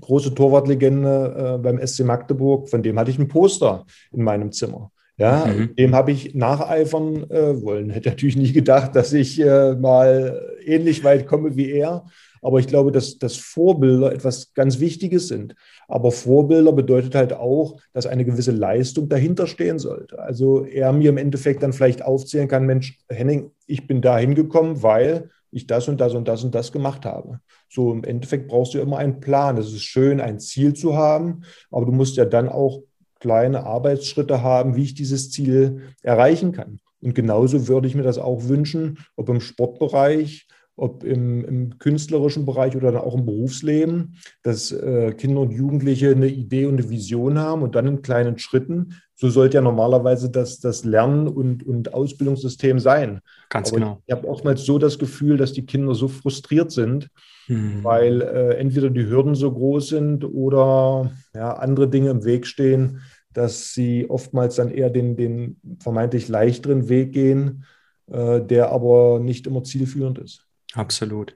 große 0.00 0.34
Torwartlegende 0.34 1.56
äh, 1.56 1.58
beim 1.58 1.84
SC 1.84 2.04
Magdeburg, 2.04 2.68
von 2.68 2.82
dem 2.82 2.98
hatte 2.98 3.10
ich 3.10 3.18
ein 3.18 3.28
Poster 3.28 3.84
in 4.12 4.22
meinem 4.22 4.52
Zimmer. 4.52 4.90
Ja, 5.18 5.46
mhm. 5.46 5.74
dem 5.74 5.96
habe 5.96 6.12
ich 6.12 6.34
nacheifern 6.36 7.28
äh, 7.28 7.60
wollen. 7.60 7.90
Hätte 7.90 8.10
natürlich 8.10 8.36
nie 8.36 8.52
gedacht, 8.52 8.94
dass 8.94 9.12
ich 9.12 9.40
äh, 9.40 9.74
mal 9.74 10.40
ähnlich 10.64 11.02
weit 11.02 11.26
komme 11.26 11.56
wie 11.56 11.72
er. 11.72 12.06
Aber 12.40 12.60
ich 12.60 12.68
glaube, 12.68 12.92
dass, 12.92 13.18
dass 13.18 13.36
Vorbilder 13.36 14.12
etwas 14.12 14.54
ganz 14.54 14.78
Wichtiges 14.78 15.26
sind. 15.26 15.56
Aber 15.88 16.12
Vorbilder 16.12 16.72
bedeutet 16.72 17.16
halt 17.16 17.32
auch, 17.32 17.80
dass 17.92 18.06
eine 18.06 18.24
gewisse 18.24 18.52
Leistung 18.52 19.08
dahinter 19.08 19.48
stehen 19.48 19.80
sollte. 19.80 20.20
Also 20.20 20.64
er 20.64 20.92
mir 20.92 21.10
im 21.10 21.16
Endeffekt 21.16 21.64
dann 21.64 21.72
vielleicht 21.72 22.02
aufzählen 22.02 22.46
kann, 22.46 22.66
Mensch, 22.66 22.98
Henning, 23.08 23.50
ich 23.66 23.88
bin 23.88 24.00
da 24.00 24.18
hingekommen, 24.18 24.84
weil 24.84 25.30
ich 25.50 25.66
das 25.66 25.88
und 25.88 26.00
das 26.00 26.14
und 26.14 26.28
das 26.28 26.44
und 26.44 26.54
das 26.54 26.72
gemacht 26.72 27.04
habe. 27.04 27.40
So 27.68 27.92
im 27.92 28.04
Endeffekt 28.04 28.48
brauchst 28.48 28.74
du 28.74 28.78
immer 28.78 28.98
einen 28.98 29.20
Plan. 29.20 29.56
Es 29.56 29.72
ist 29.72 29.82
schön, 29.82 30.20
ein 30.20 30.40
Ziel 30.40 30.74
zu 30.74 30.96
haben, 30.96 31.42
aber 31.70 31.86
du 31.86 31.92
musst 31.92 32.16
ja 32.16 32.24
dann 32.24 32.48
auch 32.48 32.82
kleine 33.20 33.64
Arbeitsschritte 33.64 34.42
haben, 34.42 34.76
wie 34.76 34.84
ich 34.84 34.94
dieses 34.94 35.30
Ziel 35.30 35.94
erreichen 36.02 36.52
kann. 36.52 36.78
Und 37.00 37.14
genauso 37.14 37.68
würde 37.68 37.88
ich 37.88 37.94
mir 37.94 38.02
das 38.02 38.18
auch 38.18 38.44
wünschen, 38.44 38.98
ob 39.16 39.28
im 39.28 39.40
Sportbereich, 39.40 40.46
ob 40.78 41.02
im, 41.02 41.44
im 41.44 41.78
künstlerischen 41.78 42.46
Bereich 42.46 42.76
oder 42.76 42.92
dann 42.92 43.02
auch 43.02 43.16
im 43.16 43.26
Berufsleben, 43.26 44.14
dass 44.42 44.70
äh, 44.70 45.12
Kinder 45.12 45.40
und 45.40 45.50
Jugendliche 45.50 46.12
eine 46.12 46.28
Idee 46.28 46.66
und 46.66 46.78
eine 46.78 46.88
Vision 46.88 47.38
haben 47.38 47.62
und 47.62 47.74
dann 47.74 47.86
in 47.86 48.02
kleinen 48.02 48.38
Schritten. 48.38 48.94
So 49.16 49.28
sollte 49.28 49.56
ja 49.56 49.60
normalerweise 49.60 50.30
das, 50.30 50.60
das 50.60 50.84
Lern- 50.84 51.26
und, 51.26 51.66
und 51.66 51.92
Ausbildungssystem 51.92 52.78
sein. 52.78 53.20
Ganz 53.50 53.70
Aber 53.70 53.78
genau. 53.78 54.02
Ich 54.06 54.14
habe 54.14 54.28
oftmals 54.28 54.64
so 54.64 54.78
das 54.78 55.00
Gefühl, 55.00 55.36
dass 55.36 55.52
die 55.52 55.66
Kinder 55.66 55.94
so 55.96 56.06
frustriert 56.06 56.70
sind, 56.70 57.08
mhm. 57.48 57.82
weil 57.82 58.22
äh, 58.22 58.54
entweder 58.54 58.88
die 58.88 59.06
Hürden 59.06 59.34
so 59.34 59.50
groß 59.50 59.88
sind 59.88 60.24
oder 60.24 61.10
ja, 61.34 61.54
andere 61.54 61.88
Dinge 61.88 62.10
im 62.10 62.24
Weg 62.24 62.46
stehen, 62.46 63.00
dass 63.32 63.74
sie 63.74 64.08
oftmals 64.08 64.54
dann 64.54 64.70
eher 64.70 64.90
den, 64.90 65.16
den 65.16 65.60
vermeintlich 65.80 66.28
leichteren 66.28 66.88
Weg 66.88 67.12
gehen, 67.12 67.64
äh, 68.06 68.40
der 68.40 68.70
aber 68.70 69.18
nicht 69.18 69.48
immer 69.48 69.64
zielführend 69.64 70.18
ist. 70.18 70.47
Absolut. 70.78 71.34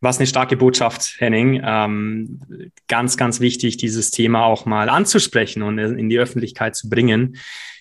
Was 0.00 0.18
eine 0.18 0.26
starke 0.26 0.56
Botschaft, 0.56 1.14
Henning. 1.18 1.62
Ähm, 1.64 2.40
ganz, 2.88 3.16
ganz 3.16 3.38
wichtig, 3.38 3.76
dieses 3.76 4.10
Thema 4.10 4.44
auch 4.44 4.66
mal 4.66 4.88
anzusprechen 4.88 5.62
und 5.62 5.78
in 5.78 6.08
die 6.08 6.18
Öffentlichkeit 6.18 6.74
zu 6.74 6.88
bringen, 6.88 7.36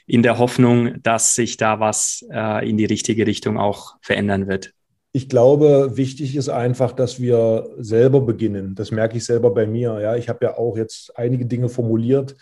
in 0.05 0.21
der 0.21 0.37
Hoffnung, 0.37 1.01
dass 1.01 1.33
sich 1.33 1.57
da 1.57 1.79
was 1.79 2.23
äh, 2.31 2.69
in 2.69 2.77
die 2.77 2.85
richtige 2.85 3.25
Richtung 3.25 3.57
auch 3.57 3.95
verändern 4.01 4.47
wird. 4.47 4.73
Ich 5.13 5.29
glaube, 5.29 5.97
wichtig 5.97 6.35
ist 6.35 6.49
einfach, 6.49 6.91
dass 6.91 7.19
wir 7.19 7.67
selber 7.79 8.21
beginnen. 8.21 8.75
Das 8.75 8.91
merke 8.91 9.17
ich 9.17 9.25
selber 9.25 9.51
bei 9.51 9.65
mir. 9.65 9.99
Ja, 9.99 10.15
ich 10.15 10.29
habe 10.29 10.45
ja 10.45 10.57
auch 10.57 10.77
jetzt 10.77 11.17
einige 11.17 11.47
Dinge 11.47 11.69
formuliert. 11.69 12.35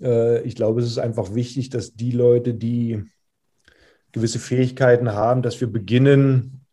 Äh, 0.00 0.42
ich 0.42 0.56
glaube, 0.56 0.80
es 0.80 0.86
ist 0.86 0.98
einfach 0.98 1.34
wichtig, 1.34 1.68
dass 1.68 1.94
die 1.94 2.10
Leute, 2.10 2.54
die 2.54 3.04
gewisse 4.12 4.38
Fähigkeiten 4.38 5.12
haben, 5.12 5.42
dass 5.42 5.60
wir 5.60 5.70
beginnen, 5.70 6.65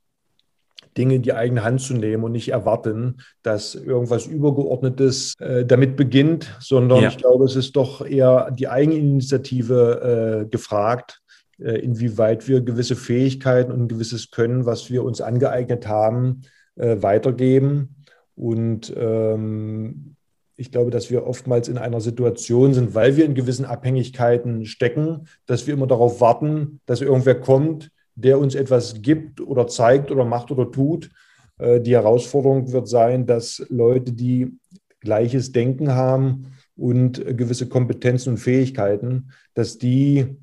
Dinge 0.97 1.15
in 1.15 1.21
die 1.21 1.33
eigene 1.33 1.63
Hand 1.63 1.81
zu 1.81 1.93
nehmen 1.93 2.23
und 2.23 2.31
nicht 2.31 2.49
erwarten, 2.49 3.17
dass 3.41 3.75
irgendwas 3.75 4.25
Übergeordnetes 4.25 5.33
äh, 5.39 5.65
damit 5.65 5.95
beginnt, 5.95 6.55
sondern 6.59 7.01
ja. 7.03 7.09
ich 7.09 7.17
glaube, 7.17 7.45
es 7.45 7.55
ist 7.55 7.75
doch 7.75 8.05
eher 8.05 8.51
die 8.51 8.67
Eigeninitiative 8.67 10.43
äh, 10.43 10.49
gefragt, 10.49 11.21
äh, 11.59 11.79
inwieweit 11.79 12.47
wir 12.47 12.61
gewisse 12.61 12.95
Fähigkeiten 12.95 13.71
und 13.71 13.81
ein 13.83 13.87
gewisses 13.87 14.31
Können, 14.31 14.65
was 14.65 14.89
wir 14.89 15.03
uns 15.03 15.21
angeeignet 15.21 15.87
haben, 15.87 16.41
äh, 16.75 16.97
weitergeben. 17.01 17.95
Und 18.35 18.93
ähm, 18.97 20.15
ich 20.55 20.71
glaube, 20.71 20.91
dass 20.91 21.09
wir 21.09 21.25
oftmals 21.25 21.67
in 21.67 21.77
einer 21.77 22.01
Situation 22.01 22.73
sind, 22.73 22.95
weil 22.95 23.17
wir 23.17 23.25
in 23.25 23.35
gewissen 23.35 23.65
Abhängigkeiten 23.65 24.65
stecken, 24.65 25.27
dass 25.45 25.67
wir 25.67 25.73
immer 25.73 25.87
darauf 25.87 26.21
warten, 26.21 26.79
dass 26.85 27.01
irgendwer 27.01 27.35
kommt, 27.35 27.89
der 28.15 28.39
uns 28.39 28.55
etwas 28.55 29.01
gibt 29.01 29.41
oder 29.41 29.67
zeigt 29.67 30.11
oder 30.11 30.25
macht 30.25 30.51
oder 30.51 30.71
tut. 30.71 31.09
Äh, 31.57 31.81
die 31.81 31.93
Herausforderung 31.93 32.71
wird 32.71 32.87
sein, 32.87 33.25
dass 33.25 33.65
Leute, 33.69 34.13
die 34.13 34.57
gleiches 34.99 35.51
Denken 35.51 35.91
haben 35.91 36.53
und 36.75 37.23
gewisse 37.37 37.67
Kompetenzen 37.67 38.31
und 38.31 38.37
Fähigkeiten, 38.37 39.31
dass 39.53 39.77
die 39.77 40.37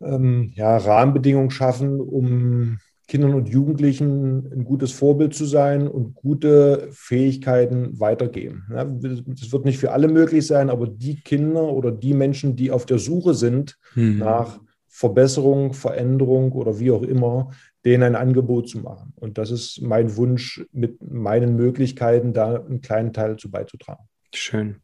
ähm, 0.00 0.52
ja, 0.54 0.76
Rahmenbedingungen 0.76 1.50
schaffen, 1.50 2.00
um 2.00 2.78
Kindern 3.08 3.34
und 3.34 3.48
Jugendlichen 3.48 4.50
ein 4.52 4.64
gutes 4.64 4.92
Vorbild 4.92 5.34
zu 5.34 5.44
sein 5.44 5.86
und 5.86 6.14
gute 6.14 6.88
Fähigkeiten 6.92 8.00
weitergeben. 8.00 8.64
Ja, 8.70 8.84
das 8.84 9.52
wird 9.52 9.64
nicht 9.64 9.78
für 9.78 9.92
alle 9.92 10.08
möglich 10.08 10.46
sein, 10.46 10.70
aber 10.70 10.86
die 10.86 11.20
Kinder 11.20 11.64
oder 11.64 11.90
die 11.90 12.14
Menschen, 12.14 12.56
die 12.56 12.70
auf 12.70 12.86
der 12.86 12.98
Suche 12.98 13.34
sind 13.34 13.76
mhm. 13.94 14.18
nach 14.18 14.60
Verbesserung, 14.94 15.72
Veränderung 15.72 16.52
oder 16.52 16.78
wie 16.78 16.90
auch 16.90 17.02
immer, 17.02 17.50
denen 17.82 18.02
ein 18.02 18.14
Angebot 18.14 18.68
zu 18.68 18.78
machen. 18.78 19.14
Und 19.16 19.38
das 19.38 19.50
ist 19.50 19.80
mein 19.80 20.16
Wunsch, 20.16 20.66
mit 20.70 21.02
meinen 21.02 21.56
Möglichkeiten 21.56 22.34
da 22.34 22.56
einen 22.56 22.82
kleinen 22.82 23.14
Teil 23.14 23.38
zu 23.38 23.50
beizutragen. 23.50 24.06
Schön. 24.34 24.76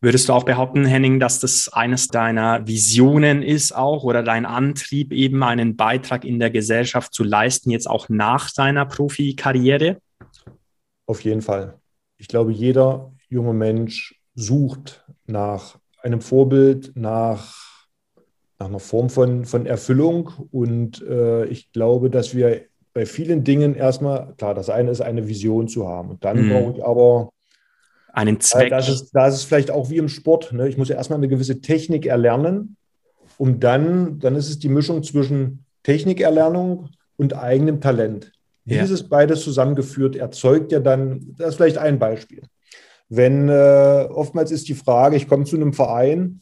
Würdest 0.00 0.28
du 0.28 0.32
auch 0.32 0.42
behaupten, 0.42 0.84
Henning, 0.84 1.20
dass 1.20 1.38
das 1.38 1.68
eines 1.72 2.08
deiner 2.08 2.66
Visionen 2.66 3.42
ist 3.42 3.74
auch 3.74 4.02
oder 4.02 4.24
dein 4.24 4.44
Antrieb, 4.44 5.12
eben 5.12 5.44
einen 5.44 5.76
Beitrag 5.76 6.24
in 6.24 6.40
der 6.40 6.50
Gesellschaft 6.50 7.14
zu 7.14 7.22
leisten, 7.22 7.70
jetzt 7.70 7.88
auch 7.88 8.08
nach 8.08 8.50
deiner 8.50 8.86
Profikarriere? 8.86 9.98
Auf 11.06 11.20
jeden 11.20 11.42
Fall. 11.42 11.78
Ich 12.18 12.26
glaube, 12.26 12.50
jeder 12.50 13.12
junge 13.28 13.54
Mensch 13.54 14.20
sucht 14.34 15.04
nach 15.26 15.78
einem 16.02 16.20
Vorbild, 16.20 16.92
nach 16.96 17.73
nach 18.64 18.70
einer 18.70 18.80
Form 18.80 19.10
von, 19.10 19.44
von 19.44 19.66
Erfüllung. 19.66 20.30
Und 20.50 21.02
äh, 21.02 21.44
ich 21.46 21.72
glaube, 21.72 22.10
dass 22.10 22.34
wir 22.34 22.62
bei 22.92 23.06
vielen 23.06 23.44
Dingen 23.44 23.74
erstmal, 23.74 24.34
klar, 24.36 24.54
das 24.54 24.70
eine 24.70 24.90
ist 24.90 25.00
eine 25.00 25.28
Vision 25.28 25.68
zu 25.68 25.86
haben. 25.88 26.10
Und 26.10 26.24
dann 26.24 26.46
mhm. 26.46 26.50
brauche 26.50 26.72
ich 26.76 26.84
aber 26.84 27.30
einen 28.12 28.40
Zweck. 28.40 28.68
Äh, 28.68 28.70
das, 28.70 28.88
ist, 28.88 29.10
das 29.12 29.34
ist 29.34 29.44
vielleicht 29.44 29.70
auch 29.70 29.90
wie 29.90 29.98
im 29.98 30.08
Sport. 30.08 30.52
Ne? 30.52 30.68
Ich 30.68 30.78
muss 30.78 30.88
ja 30.88 30.96
erstmal 30.96 31.18
eine 31.18 31.28
gewisse 31.28 31.60
Technik 31.60 32.06
erlernen, 32.06 32.76
um 33.36 33.60
dann, 33.60 34.18
dann 34.20 34.34
ist 34.34 34.48
es 34.48 34.58
die 34.58 34.68
Mischung 34.68 35.02
zwischen 35.02 35.64
Technikerlernung 35.82 36.88
und 37.16 37.36
eigenem 37.36 37.80
Talent. 37.80 38.32
Ja. 38.64 38.80
Dieses 38.80 39.08
beides 39.08 39.42
zusammengeführt 39.42 40.16
erzeugt 40.16 40.72
ja 40.72 40.80
dann, 40.80 41.34
das 41.36 41.50
ist 41.50 41.56
vielleicht 41.56 41.78
ein 41.78 41.98
Beispiel. 41.98 42.42
Wenn 43.10 43.50
äh, 43.50 44.08
oftmals 44.10 44.50
ist 44.50 44.68
die 44.68 44.74
Frage, 44.74 45.16
ich 45.16 45.28
komme 45.28 45.44
zu 45.44 45.56
einem 45.56 45.74
Verein 45.74 46.40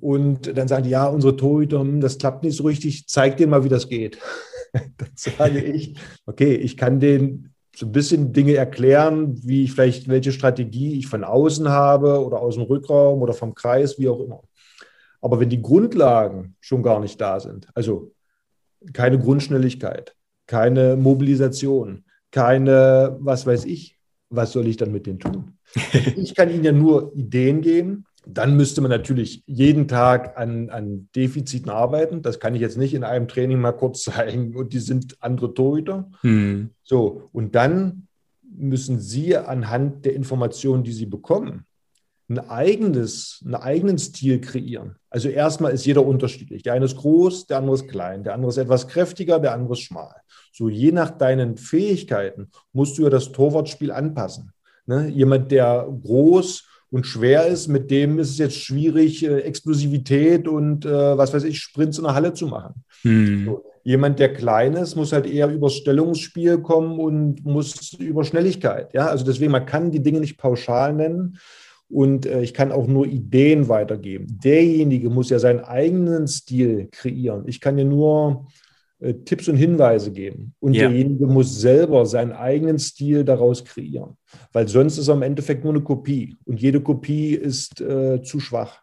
und 0.00 0.56
dann 0.56 0.68
sagen 0.68 0.84
die, 0.84 0.90
ja, 0.90 1.06
unsere 1.06 1.36
Torhüter, 1.36 1.80
hm, 1.80 2.00
das 2.00 2.18
klappt 2.18 2.44
nicht 2.44 2.56
so 2.56 2.64
richtig, 2.64 3.08
zeig 3.08 3.36
denen 3.36 3.50
mal, 3.50 3.64
wie 3.64 3.68
das 3.68 3.88
geht. 3.88 4.18
dann 4.72 5.10
sage 5.14 5.60
ich, 5.60 5.96
okay, 6.26 6.54
ich 6.54 6.76
kann 6.76 7.00
denen 7.00 7.54
so 7.74 7.86
ein 7.86 7.92
bisschen 7.92 8.32
Dinge 8.32 8.54
erklären, 8.54 9.38
wie 9.44 9.64
ich 9.64 9.72
vielleicht, 9.72 10.08
welche 10.08 10.32
Strategie 10.32 10.98
ich 10.98 11.06
von 11.06 11.24
außen 11.24 11.68
habe 11.68 12.24
oder 12.24 12.40
aus 12.40 12.54
dem 12.54 12.64
Rückraum 12.64 13.22
oder 13.22 13.34
vom 13.34 13.54
Kreis, 13.54 13.98
wie 13.98 14.08
auch 14.08 14.20
immer. 14.20 14.42
Aber 15.20 15.40
wenn 15.40 15.48
die 15.48 15.62
Grundlagen 15.62 16.56
schon 16.60 16.82
gar 16.82 17.00
nicht 17.00 17.20
da 17.20 17.40
sind, 17.40 17.68
also 17.74 18.12
keine 18.92 19.18
Grundschnelligkeit, 19.18 20.14
keine 20.46 20.96
Mobilisation, 20.96 22.04
keine, 22.30 23.16
was 23.20 23.46
weiß 23.46 23.64
ich, 23.64 23.98
was 24.30 24.52
soll 24.52 24.66
ich 24.66 24.76
dann 24.76 24.92
mit 24.92 25.06
denen 25.06 25.18
tun? 25.18 25.58
Ich 26.16 26.34
kann 26.34 26.50
ihnen 26.50 26.64
ja 26.64 26.72
nur 26.72 27.14
Ideen 27.14 27.60
geben, 27.60 28.04
dann 28.30 28.56
müsste 28.56 28.82
man 28.82 28.90
natürlich 28.90 29.42
jeden 29.46 29.88
Tag 29.88 30.36
an, 30.36 30.68
an 30.68 31.08
Defiziten 31.16 31.70
arbeiten. 31.70 32.20
Das 32.20 32.40
kann 32.40 32.54
ich 32.54 32.60
jetzt 32.60 32.76
nicht 32.76 32.92
in 32.92 33.02
einem 33.02 33.26
Training 33.26 33.58
mal 33.58 33.72
kurz 33.72 34.02
zeigen 34.04 34.54
und 34.54 34.72
die 34.72 34.80
sind 34.80 35.16
andere 35.20 35.54
Torhüter. 35.54 36.10
Hm. 36.20 36.70
So, 36.82 37.28
und 37.32 37.54
dann 37.54 38.06
müssen 38.42 39.00
Sie 39.00 39.36
anhand 39.36 40.04
der 40.04 40.14
Informationen, 40.14 40.84
die 40.84 40.92
Sie 40.92 41.06
bekommen, 41.06 41.64
ein 42.28 42.38
eigenes, 42.38 43.42
einen 43.44 43.54
eigenen 43.54 43.96
Stil 43.96 44.40
kreieren. 44.40 44.96
Also 45.08 45.30
erstmal 45.30 45.72
ist 45.72 45.86
jeder 45.86 46.04
unterschiedlich. 46.04 46.62
Der 46.62 46.74
eine 46.74 46.84
ist 46.84 46.96
groß, 46.96 47.46
der 47.46 47.58
andere 47.58 47.76
ist 47.76 47.88
klein, 47.88 48.22
der 48.22 48.34
andere 48.34 48.50
ist 48.50 48.58
etwas 48.58 48.86
kräftiger, 48.88 49.40
der 49.40 49.54
andere 49.54 49.72
ist 49.72 49.80
schmal. 49.80 50.14
So 50.52 50.68
je 50.68 50.92
nach 50.92 51.10
deinen 51.10 51.56
Fähigkeiten 51.56 52.50
musst 52.72 52.98
du 52.98 53.04
ja 53.04 53.10
das 53.10 53.32
Torwartspiel 53.32 53.90
anpassen. 53.90 54.52
Ne? 54.84 55.08
Jemand, 55.08 55.50
der 55.50 55.88
groß 56.02 56.67
und 56.90 57.06
schwer 57.06 57.46
ist, 57.46 57.68
mit 57.68 57.90
dem 57.90 58.18
ist 58.18 58.30
es 58.30 58.38
jetzt 58.38 58.56
schwierig, 58.56 59.24
äh, 59.24 59.40
Explosivität 59.40 60.48
und 60.48 60.86
äh, 60.86 61.18
was 61.18 61.34
weiß 61.34 61.44
ich, 61.44 61.60
Sprints 61.60 61.98
in 61.98 62.04
der 62.04 62.14
Halle 62.14 62.32
zu 62.32 62.46
machen. 62.46 62.82
Hm. 63.02 63.44
So. 63.44 63.64
Jemand, 63.84 64.18
der 64.18 64.32
klein 64.34 64.74
ist, 64.74 64.96
muss 64.96 65.12
halt 65.12 65.26
eher 65.26 65.48
übers 65.48 65.74
Stellungsspiel 65.74 66.58
kommen 66.58 66.98
und 66.98 67.44
muss 67.44 67.94
über 67.94 68.24
Schnelligkeit. 68.24 68.92
Ja, 68.92 69.06
also 69.06 69.24
deswegen, 69.24 69.52
man 69.52 69.66
kann 69.66 69.90
die 69.90 70.02
Dinge 70.02 70.20
nicht 70.20 70.36
pauschal 70.36 70.92
nennen 70.92 71.38
und 71.88 72.26
äh, 72.26 72.42
ich 72.42 72.52
kann 72.52 72.72
auch 72.72 72.86
nur 72.86 73.06
Ideen 73.06 73.68
weitergeben. 73.68 74.38
Derjenige 74.42 75.10
muss 75.10 75.30
ja 75.30 75.38
seinen 75.38 75.60
eigenen 75.60 76.26
Stil 76.26 76.88
kreieren. 76.90 77.44
Ich 77.46 77.60
kann 77.60 77.78
ja 77.78 77.84
nur 77.84 78.46
äh, 79.00 79.14
Tipps 79.14 79.48
und 79.48 79.56
Hinweise 79.56 80.12
geben. 80.12 80.54
Und 80.58 80.74
ja. 80.74 80.88
derjenige 80.88 81.26
muss 81.26 81.60
selber 81.60 82.04
seinen 82.04 82.32
eigenen 82.32 82.78
Stil 82.78 83.24
daraus 83.24 83.64
kreieren. 83.64 84.16
Weil 84.52 84.66
sonst 84.66 84.98
ist 84.98 85.08
er 85.08 85.14
im 85.14 85.22
Endeffekt 85.22 85.62
nur 85.62 85.72
eine 85.72 85.82
Kopie. 85.82 86.36
Und 86.44 86.60
jede 86.60 86.80
Kopie 86.80 87.34
ist 87.34 87.80
äh, 87.80 88.22
zu 88.22 88.40
schwach. 88.40 88.82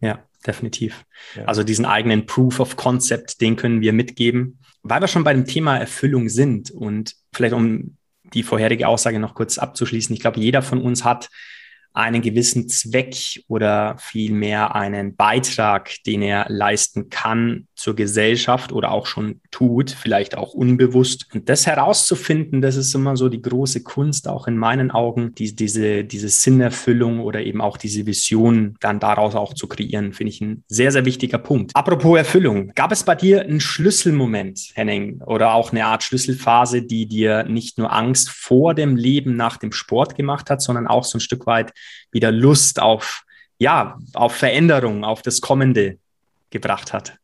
Ja, 0.00 0.24
definitiv. 0.46 1.04
Ja. 1.36 1.44
Also 1.44 1.62
diesen 1.62 1.84
eigenen 1.84 2.26
Proof 2.26 2.58
of 2.58 2.76
Concept, 2.76 3.40
den 3.40 3.54
können 3.54 3.80
wir 3.80 3.92
mitgeben. 3.92 4.58
Weil 4.82 5.00
wir 5.00 5.08
schon 5.08 5.24
bei 5.24 5.34
dem 5.34 5.44
Thema 5.44 5.76
Erfüllung 5.76 6.28
sind 6.28 6.72
und 6.72 7.14
vielleicht 7.32 7.54
um 7.54 7.96
die 8.34 8.42
vorherige 8.42 8.88
Aussage 8.88 9.20
noch 9.20 9.34
kurz 9.34 9.56
abzuschließen, 9.58 10.14
ich 10.14 10.20
glaube, 10.20 10.40
jeder 10.40 10.62
von 10.62 10.82
uns 10.82 11.04
hat 11.04 11.28
einen 11.92 12.22
gewissen 12.22 12.68
Zweck 12.68 13.42
oder 13.46 13.96
vielmehr 13.98 14.74
einen 14.74 15.16
Beitrag, 15.16 15.94
den 16.04 16.22
er 16.22 16.46
leisten 16.48 17.08
kann 17.08 17.67
zur 17.78 17.94
Gesellschaft 17.94 18.72
oder 18.72 18.90
auch 18.90 19.06
schon 19.06 19.40
tut, 19.52 19.90
vielleicht 19.90 20.36
auch 20.36 20.52
unbewusst. 20.52 21.26
Und 21.32 21.48
das 21.48 21.66
herauszufinden, 21.66 22.60
das 22.60 22.76
ist 22.76 22.92
immer 22.94 23.16
so 23.16 23.28
die 23.28 23.40
große 23.40 23.84
Kunst, 23.84 24.26
auch 24.26 24.48
in 24.48 24.58
meinen 24.58 24.90
Augen, 24.90 25.32
die, 25.36 25.54
diese, 25.54 26.04
diese 26.04 26.28
Sinnerfüllung 26.28 27.20
oder 27.20 27.40
eben 27.40 27.60
auch 27.60 27.76
diese 27.76 28.04
Vision 28.04 28.76
dann 28.80 28.98
daraus 28.98 29.36
auch 29.36 29.54
zu 29.54 29.68
kreieren, 29.68 30.12
finde 30.12 30.32
ich 30.32 30.40
ein 30.40 30.64
sehr, 30.66 30.90
sehr 30.90 31.04
wichtiger 31.04 31.38
Punkt. 31.38 31.70
Apropos 31.74 32.18
Erfüllung, 32.18 32.72
gab 32.74 32.90
es 32.90 33.04
bei 33.04 33.14
dir 33.14 33.42
einen 33.42 33.60
Schlüsselmoment, 33.60 34.72
Henning, 34.74 35.22
oder 35.22 35.54
auch 35.54 35.70
eine 35.70 35.86
Art 35.86 36.02
Schlüsselphase, 36.02 36.82
die 36.82 37.06
dir 37.06 37.44
nicht 37.44 37.78
nur 37.78 37.92
Angst 37.92 38.28
vor 38.30 38.74
dem 38.74 38.96
Leben 38.96 39.36
nach 39.36 39.56
dem 39.56 39.70
Sport 39.70 40.16
gemacht 40.16 40.50
hat, 40.50 40.60
sondern 40.62 40.88
auch 40.88 41.04
so 41.04 41.18
ein 41.18 41.20
Stück 41.20 41.46
weit 41.46 41.72
wieder 42.10 42.32
Lust 42.32 42.80
auf, 42.82 43.22
ja, 43.58 43.98
auf 44.14 44.34
Veränderung, 44.34 45.04
auf 45.04 45.22
das 45.22 45.40
Kommende 45.40 45.98
gebracht 46.50 46.92
hat? 46.92 47.18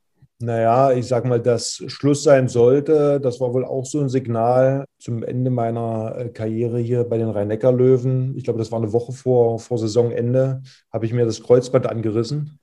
Naja, 0.45 0.93
ich 0.93 1.07
sag 1.07 1.25
mal, 1.25 1.41
dass 1.41 1.83
Schluss 1.87 2.23
sein 2.23 2.49
sollte, 2.49 3.19
das 3.21 3.41
war 3.41 3.55
wohl 3.55 3.65
auch 3.65 3.87
so 3.87 4.01
ein 4.01 4.11
Signal 4.11 4.85
zum 4.99 5.23
Ende 5.23 5.51
meiner 5.51 6.17
äh, 6.19 6.29
Karriere 6.29 6.79
hier 6.79 7.05
bei 7.05 7.17
den 7.17 7.31
Rhein-Neckar-Löwen. 7.31 8.37
Ich 8.37 8.45
glaube, 8.45 8.59
das 8.59 8.71
war 8.71 8.79
eine 8.79 8.93
Woche 8.93 9.13
vor, 9.13 9.59
vor 9.59 9.79
Saisonende, 9.79 10.63
habe 10.93 11.07
ich 11.07 11.13
mir 11.13 11.25
das 11.25 11.43
Kreuzband 11.43 11.87
angerissen. 11.87 12.59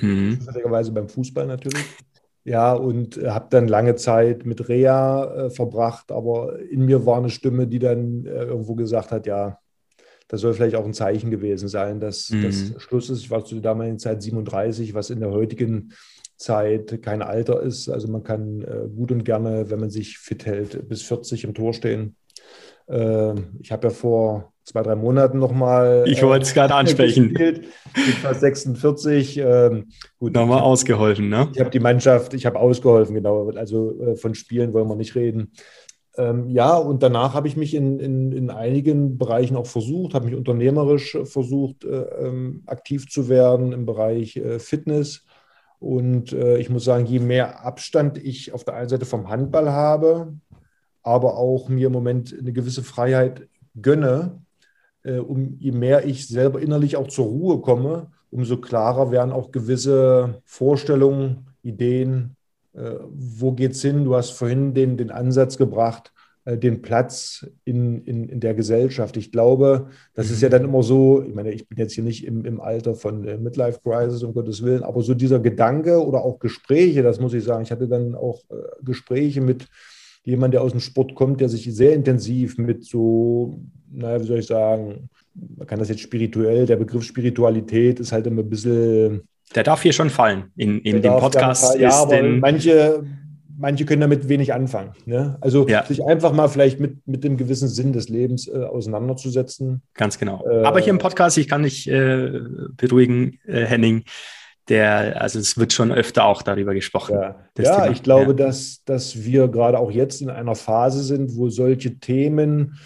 Mhm. 0.00 0.38
beim 0.92 1.08
Fußball 1.08 1.46
natürlich. 1.46 1.84
Ja, 2.44 2.72
und 2.72 3.18
äh, 3.18 3.28
habe 3.30 3.46
dann 3.50 3.68
lange 3.68 3.94
Zeit 3.94 4.44
mit 4.46 4.68
Rea 4.68 5.24
äh, 5.24 5.50
verbracht, 5.50 6.10
aber 6.10 6.58
in 6.58 6.84
mir 6.84 7.06
war 7.06 7.18
eine 7.18 7.30
Stimme, 7.30 7.66
die 7.66 7.78
dann 7.78 8.24
äh, 8.26 8.44
irgendwo 8.44 8.74
gesagt 8.74 9.12
hat, 9.12 9.26
ja, 9.26 9.58
das 10.26 10.40
soll 10.40 10.54
vielleicht 10.54 10.76
auch 10.76 10.84
ein 10.84 10.94
Zeichen 10.94 11.30
gewesen 11.30 11.68
sein, 11.68 12.00
dass 12.00 12.30
mhm. 12.30 12.44
das 12.44 12.82
Schluss 12.82 13.10
ist. 13.10 13.20
Ich 13.20 13.30
war 13.30 13.44
zu 13.44 13.56
der 13.56 13.62
damaligen 13.62 13.98
Zeit 13.98 14.22
37, 14.22 14.94
was 14.94 15.10
in 15.10 15.20
der 15.20 15.30
heutigen 15.30 15.92
Zeit 16.40 17.02
kein 17.02 17.22
Alter 17.22 17.62
ist. 17.62 17.88
Also 17.88 18.08
man 18.08 18.24
kann 18.24 18.62
äh, 18.62 18.88
gut 18.88 19.12
und 19.12 19.24
gerne, 19.24 19.70
wenn 19.70 19.78
man 19.78 19.90
sich 19.90 20.18
fit 20.18 20.46
hält, 20.46 20.88
bis 20.88 21.02
40 21.02 21.44
im 21.44 21.54
Tor 21.54 21.74
stehen. 21.74 22.16
Äh, 22.88 23.34
ich 23.60 23.70
habe 23.70 23.88
ja 23.88 23.90
vor 23.90 24.52
zwei, 24.64 24.82
drei 24.82 24.96
Monaten 24.96 25.38
nochmal. 25.38 26.04
Ich 26.06 26.22
wollte 26.22 26.44
es 26.44 26.54
gerade 26.54 26.74
ansprechen. 26.76 27.28
Gespielt, 27.28 27.68
mit 27.94 28.14
fast 28.16 28.40
46. 28.40 29.36
Ähm, 29.36 29.88
gut, 30.18 30.32
nochmal 30.32 30.60
ausgeholfen, 30.60 31.28
ne? 31.28 31.50
Ich 31.52 31.60
habe 31.60 31.70
die 31.70 31.78
Mannschaft, 31.78 32.32
ich 32.32 32.46
habe 32.46 32.58
ausgeholfen, 32.58 33.14
genau. 33.14 33.50
Also 33.50 34.00
äh, 34.00 34.16
von 34.16 34.34
Spielen 34.34 34.72
wollen 34.72 34.88
wir 34.88 34.96
nicht 34.96 35.14
reden. 35.14 35.52
Ähm, 36.16 36.48
ja, 36.48 36.74
und 36.76 37.02
danach 37.02 37.34
habe 37.34 37.48
ich 37.48 37.56
mich 37.56 37.74
in, 37.74 38.00
in, 38.00 38.32
in 38.32 38.50
einigen 38.50 39.18
Bereichen 39.18 39.56
auch 39.56 39.66
versucht, 39.66 40.14
habe 40.14 40.24
mich 40.24 40.34
unternehmerisch 40.34 41.18
versucht, 41.24 41.84
äh, 41.84 42.02
ähm, 42.26 42.62
aktiv 42.66 43.10
zu 43.10 43.28
werden 43.28 43.72
im 43.72 43.84
Bereich 43.84 44.36
äh, 44.36 44.58
Fitness. 44.58 45.26
Und 45.80 46.32
äh, 46.32 46.58
ich 46.58 46.68
muss 46.70 46.84
sagen, 46.84 47.06
je 47.06 47.18
mehr 47.18 47.64
Abstand 47.64 48.18
ich 48.18 48.52
auf 48.52 48.64
der 48.64 48.74
einen 48.74 48.90
Seite 48.90 49.06
vom 49.06 49.28
Handball 49.28 49.70
habe, 49.70 50.34
aber 51.02 51.38
auch 51.38 51.68
mir 51.68 51.86
im 51.86 51.92
Moment 51.92 52.36
eine 52.38 52.52
gewisse 52.52 52.82
Freiheit 52.82 53.48
gönne, 53.80 54.42
äh, 55.02 55.18
um 55.18 55.56
je 55.58 55.72
mehr 55.72 56.04
ich 56.04 56.28
selber 56.28 56.60
innerlich 56.60 56.96
auch 56.96 57.08
zur 57.08 57.26
Ruhe 57.26 57.60
komme, 57.62 58.12
umso 58.30 58.58
klarer 58.58 59.10
werden 59.10 59.32
auch 59.32 59.50
gewisse 59.50 60.42
Vorstellungen, 60.44 61.46
Ideen, 61.62 62.36
äh, 62.74 62.96
wo 63.08 63.52
geht 63.52 63.72
es 63.72 63.82
hin? 63.82 64.04
Du 64.04 64.14
hast 64.14 64.30
vorhin 64.30 64.74
den, 64.74 64.98
den 64.98 65.10
Ansatz 65.10 65.56
gebracht, 65.56 66.12
den 66.56 66.82
Platz 66.82 67.46
in, 67.64 68.04
in, 68.04 68.28
in 68.28 68.40
der 68.40 68.54
Gesellschaft. 68.54 69.16
Ich 69.16 69.32
glaube, 69.32 69.88
das 70.14 70.28
mhm. 70.28 70.34
ist 70.34 70.42
ja 70.42 70.48
dann 70.48 70.64
immer 70.64 70.82
so, 70.82 71.22
ich 71.22 71.34
meine, 71.34 71.52
ich 71.52 71.68
bin 71.68 71.78
jetzt 71.78 71.94
hier 71.94 72.04
nicht 72.04 72.26
im, 72.26 72.44
im 72.44 72.60
Alter 72.60 72.94
von 72.94 73.26
äh, 73.26 73.36
Midlife 73.36 73.80
Crisis, 73.82 74.22
um 74.22 74.34
Gottes 74.34 74.62
Willen, 74.62 74.82
aber 74.82 75.02
so 75.02 75.14
dieser 75.14 75.40
Gedanke 75.40 76.04
oder 76.04 76.24
auch 76.24 76.38
Gespräche, 76.38 77.02
das 77.02 77.20
muss 77.20 77.34
ich 77.34 77.44
sagen, 77.44 77.62
ich 77.62 77.70
hatte 77.70 77.88
dann 77.88 78.14
auch 78.14 78.42
äh, 78.50 78.54
Gespräche 78.82 79.40
mit 79.40 79.66
jemand, 80.24 80.54
der 80.54 80.62
aus 80.62 80.72
dem 80.72 80.80
Sport 80.80 81.14
kommt, 81.14 81.40
der 81.40 81.48
sich 81.48 81.64
sehr 81.74 81.94
intensiv 81.94 82.58
mit 82.58 82.84
so, 82.84 83.60
naja, 83.90 84.20
wie 84.20 84.26
soll 84.26 84.38
ich 84.38 84.46
sagen, 84.46 85.08
man 85.34 85.66
kann 85.66 85.78
das 85.78 85.88
jetzt 85.88 86.00
spirituell, 86.02 86.66
der 86.66 86.76
Begriff 86.76 87.04
Spiritualität 87.04 88.00
ist 88.00 88.12
halt 88.12 88.26
immer 88.26 88.42
ein 88.42 88.50
bisschen. 88.50 89.22
Der 89.54 89.62
darf 89.62 89.82
hier 89.82 89.92
schon 89.92 90.10
fallen 90.10 90.44
in, 90.56 90.80
in 90.80 91.02
dem 91.02 91.16
Podcast. 91.16 91.78
Ja, 91.78 91.90
aber 91.90 92.22
manche, 92.22 93.04
manche 93.60 93.84
können 93.84 94.00
damit 94.00 94.28
wenig 94.28 94.54
anfangen. 94.54 94.92
Ne? 95.04 95.36
Also 95.40 95.68
ja. 95.68 95.84
sich 95.84 96.04
einfach 96.04 96.32
mal 96.32 96.48
vielleicht 96.48 96.80
mit, 96.80 97.06
mit 97.06 97.22
dem 97.22 97.36
gewissen 97.36 97.68
Sinn 97.68 97.92
des 97.92 98.08
Lebens 98.08 98.48
äh, 98.48 98.64
auseinanderzusetzen. 98.64 99.82
Ganz 99.94 100.18
genau. 100.18 100.44
Äh, 100.48 100.64
aber 100.64 100.80
hier 100.80 100.90
im 100.90 100.98
Podcast, 100.98 101.36
ich 101.38 101.48
kann 101.48 101.62
dich 101.62 101.88
äh, 101.88 102.30
beruhigen, 102.76 103.38
äh, 103.46 103.64
Henning, 103.66 104.04
der, 104.68 105.20
also 105.20 105.38
es 105.38 105.58
wird 105.58 105.72
schon 105.72 105.92
öfter 105.92 106.24
auch 106.24 106.42
darüber 106.42 106.74
gesprochen. 106.74 107.14
Ja, 107.14 107.36
ja 107.58 107.90
ich 107.90 108.02
glaube, 108.02 108.30
ja. 108.30 108.46
Dass, 108.46 108.82
dass 108.84 109.22
wir 109.22 109.48
gerade 109.48 109.78
auch 109.78 109.90
jetzt 109.90 110.22
in 110.22 110.30
einer 110.30 110.54
Phase 110.54 111.02
sind, 111.02 111.36
wo 111.36 111.48
solche 111.50 111.98
Themen, 111.98 112.78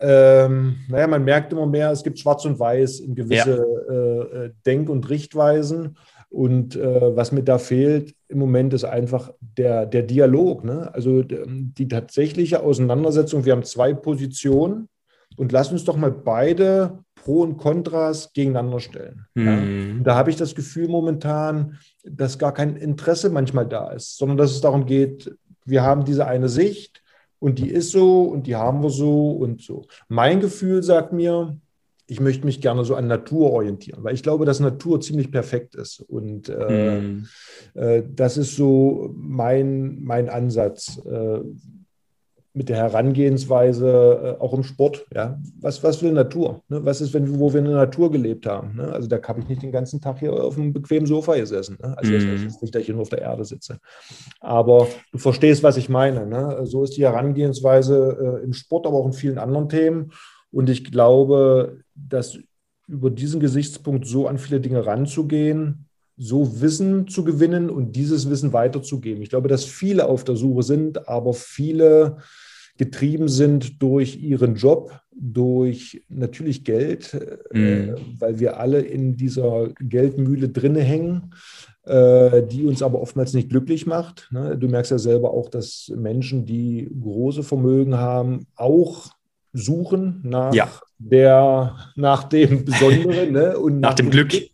ähm, 0.00 0.76
naja, 0.88 1.06
man 1.08 1.24
merkt 1.24 1.52
immer 1.52 1.66
mehr, 1.66 1.90
es 1.90 2.04
gibt 2.04 2.18
Schwarz 2.18 2.44
und 2.44 2.58
Weiß 2.58 3.00
in 3.00 3.14
gewisse 3.14 3.66
ja. 3.88 3.94
äh, 3.94 4.46
äh 4.46 4.50
Denk- 4.64 4.88
und 4.88 5.10
Richtweisen. 5.10 5.96
Und 6.30 6.76
äh, 6.76 7.16
was 7.16 7.32
mir 7.32 7.42
da 7.42 7.58
fehlt 7.58 8.14
im 8.28 8.38
Moment 8.38 8.74
ist 8.74 8.84
einfach 8.84 9.32
der, 9.40 9.86
der 9.86 10.02
Dialog. 10.02 10.64
Ne? 10.64 10.92
Also 10.92 11.22
die 11.22 11.88
tatsächliche 11.88 12.62
Auseinandersetzung. 12.62 13.44
Wir 13.44 13.52
haben 13.52 13.62
zwei 13.64 13.94
Positionen 13.94 14.88
und 15.36 15.52
lass 15.52 15.72
uns 15.72 15.84
doch 15.84 15.96
mal 15.96 16.10
beide 16.10 16.98
Pro 17.14 17.42
und 17.42 17.56
Kontras 17.56 18.32
gegeneinander 18.32 18.80
stellen. 18.80 19.26
Mhm. 19.34 19.46
Ja? 19.96 20.02
Da 20.04 20.14
habe 20.16 20.30
ich 20.30 20.36
das 20.36 20.54
Gefühl 20.54 20.88
momentan, 20.88 21.78
dass 22.04 22.38
gar 22.38 22.52
kein 22.52 22.76
Interesse 22.76 23.30
manchmal 23.30 23.66
da 23.66 23.92
ist, 23.92 24.18
sondern 24.18 24.36
dass 24.36 24.50
es 24.50 24.60
darum 24.60 24.84
geht, 24.84 25.34
wir 25.64 25.82
haben 25.82 26.04
diese 26.04 26.26
eine 26.26 26.48
Sicht 26.48 27.02
und 27.38 27.58
die 27.58 27.70
ist 27.70 27.90
so 27.90 28.22
und 28.22 28.46
die 28.46 28.56
haben 28.56 28.82
wir 28.82 28.90
so 28.90 29.30
und 29.30 29.62
so. 29.62 29.86
Mein 30.08 30.40
Gefühl 30.40 30.82
sagt 30.82 31.12
mir, 31.12 31.56
ich 32.10 32.20
möchte 32.20 32.46
mich 32.46 32.60
gerne 32.60 32.84
so 32.84 32.94
an 32.94 33.06
Natur 33.06 33.52
orientieren, 33.52 34.02
weil 34.02 34.14
ich 34.14 34.22
glaube, 34.22 34.46
dass 34.46 34.60
Natur 34.60 35.00
ziemlich 35.00 35.30
perfekt 35.30 35.74
ist. 35.74 36.00
Und 36.00 36.48
äh, 36.48 37.00
mm. 37.00 37.26
äh, 37.74 38.02
das 38.08 38.38
ist 38.38 38.56
so 38.56 39.14
mein, 39.14 40.02
mein 40.02 40.30
Ansatz. 40.30 41.00
Äh, 41.04 41.40
mit 42.54 42.68
der 42.68 42.76
Herangehensweise 42.76 44.36
äh, 44.38 44.42
auch 44.42 44.52
im 44.52 44.64
Sport. 44.64 45.06
Ja? 45.14 45.38
Was, 45.60 45.84
was 45.84 46.02
will 46.02 46.12
Natur? 46.12 46.62
Ne? 46.68 46.84
Was 46.84 47.00
ist, 47.00 47.14
wenn, 47.14 47.38
wo 47.38 47.52
wir 47.52 47.60
in 47.60 47.66
der 47.66 47.76
Natur 47.76 48.10
gelebt 48.10 48.46
haben? 48.46 48.76
Ne? 48.76 48.90
Also 48.92 49.06
da 49.06 49.22
habe 49.22 49.40
ich 49.40 49.48
nicht 49.48 49.62
den 49.62 49.70
ganzen 49.70 50.00
Tag 50.00 50.18
hier 50.18 50.32
auf 50.32 50.58
einem 50.58 50.72
bequemen 50.72 51.06
Sofa 51.06 51.36
gesessen. 51.36 51.78
Ne? 51.80 51.96
Also 51.96 52.10
mm. 52.10 52.14
das 52.14 52.24
ist 52.24 52.62
nicht, 52.62 52.74
dass 52.74 52.80
ich 52.80 52.86
hier 52.86 52.94
nur 52.94 53.02
auf 53.02 53.10
der 53.10 53.22
Erde 53.22 53.44
sitze. 53.44 53.78
Aber 54.40 54.88
du 55.12 55.18
verstehst, 55.18 55.62
was 55.62 55.76
ich 55.76 55.88
meine. 55.88 56.26
Ne? 56.26 56.60
So 56.64 56.82
ist 56.82 56.96
die 56.96 57.04
Herangehensweise 57.04 58.40
äh, 58.40 58.44
im 58.44 58.54
Sport, 58.54 58.86
aber 58.86 58.96
auch 58.96 59.06
in 59.06 59.12
vielen 59.12 59.38
anderen 59.38 59.68
Themen. 59.68 60.10
Und 60.50 60.70
ich 60.70 60.84
glaube, 60.84 61.80
dass 61.94 62.38
über 62.86 63.10
diesen 63.10 63.40
Gesichtspunkt 63.40 64.06
so 64.06 64.26
an 64.26 64.38
viele 64.38 64.60
Dinge 64.60 64.86
ranzugehen, 64.86 65.86
so 66.16 66.60
Wissen 66.60 67.06
zu 67.06 67.22
gewinnen 67.22 67.70
und 67.70 67.94
dieses 67.94 68.28
Wissen 68.28 68.52
weiterzugeben. 68.52 69.22
Ich 69.22 69.30
glaube, 69.30 69.48
dass 69.48 69.64
viele 69.64 70.06
auf 70.06 70.24
der 70.24 70.36
Suche 70.36 70.62
sind, 70.62 71.08
aber 71.08 71.32
viele 71.32 72.18
getrieben 72.76 73.28
sind 73.28 73.82
durch 73.82 74.16
ihren 74.16 74.54
Job, 74.54 75.00
durch 75.12 76.02
natürlich 76.08 76.64
Geld, 76.64 77.14
äh, 77.52 77.90
mhm. 77.90 77.96
weil 78.18 78.38
wir 78.38 78.58
alle 78.58 78.80
in 78.80 79.16
dieser 79.16 79.68
Geldmühle 79.80 80.48
drinne 80.48 80.80
hängen, 80.80 81.34
äh, 81.84 82.42
die 82.44 82.64
uns 82.64 82.82
aber 82.82 83.00
oftmals 83.00 83.34
nicht 83.34 83.50
glücklich 83.50 83.86
macht. 83.86 84.28
Ne? 84.30 84.56
Du 84.56 84.68
merkst 84.68 84.92
ja 84.92 84.98
selber 84.98 85.32
auch, 85.32 85.48
dass 85.48 85.92
Menschen, 85.96 86.46
die 86.46 86.88
große 87.00 87.42
Vermögen 87.42 87.96
haben, 87.96 88.46
auch 88.54 89.10
suchen 89.52 90.20
nach 90.24 90.54
ja. 90.54 90.68
der, 90.98 91.76
nach 91.96 92.24
dem 92.24 92.64
Besonderen 92.64 93.32
ne? 93.32 93.58
und 93.58 93.80
nach, 93.80 93.90
nach 93.90 93.94
dem 93.96 94.10
Glück. 94.10 94.30
Glück 94.30 94.50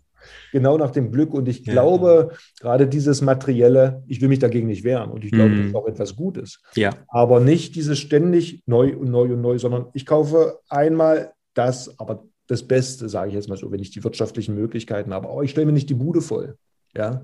genau 0.54 0.78
nach 0.78 0.92
dem 0.92 1.11
Glück. 1.11 1.35
Und 1.35 1.48
ich 1.48 1.64
glaube, 1.64 2.28
ja. 2.30 2.38
gerade 2.61 2.87
dieses 2.87 3.20
Materielle, 3.20 4.04
ich 4.07 4.20
will 4.20 4.28
mich 4.28 4.38
dagegen 4.38 4.68
nicht 4.68 4.85
wehren. 4.85 5.11
Und 5.11 5.24
ich 5.24 5.33
glaube, 5.33 5.50
mm. 5.50 5.59
das 5.59 5.66
ist 5.66 5.74
auch 5.74 5.88
etwas 5.88 6.16
Gutes. 6.16 6.61
Ja. 6.76 6.90
Aber 7.09 7.40
nicht 7.40 7.74
dieses 7.74 7.98
ständig 7.98 8.62
neu 8.64 8.96
und 8.96 9.11
neu 9.11 9.33
und 9.33 9.40
neu, 9.40 9.59
sondern 9.59 9.87
ich 9.94 10.07
kaufe 10.07 10.61
einmal 10.68 11.33
das, 11.54 11.98
aber 11.98 12.24
das 12.46 12.62
Beste, 12.62 13.09
sage 13.09 13.30
ich 13.30 13.35
jetzt 13.35 13.48
mal 13.48 13.59
so, 13.59 13.72
wenn 13.72 13.80
ich 13.80 13.90
die 13.90 14.04
wirtschaftlichen 14.04 14.54
Möglichkeiten 14.54 15.12
habe. 15.12 15.28
Aber 15.28 15.42
ich 15.42 15.50
stelle 15.50 15.66
mir 15.66 15.72
nicht 15.72 15.90
die 15.90 15.94
Bude 15.94 16.20
voll. 16.20 16.57
Ja. 16.96 17.22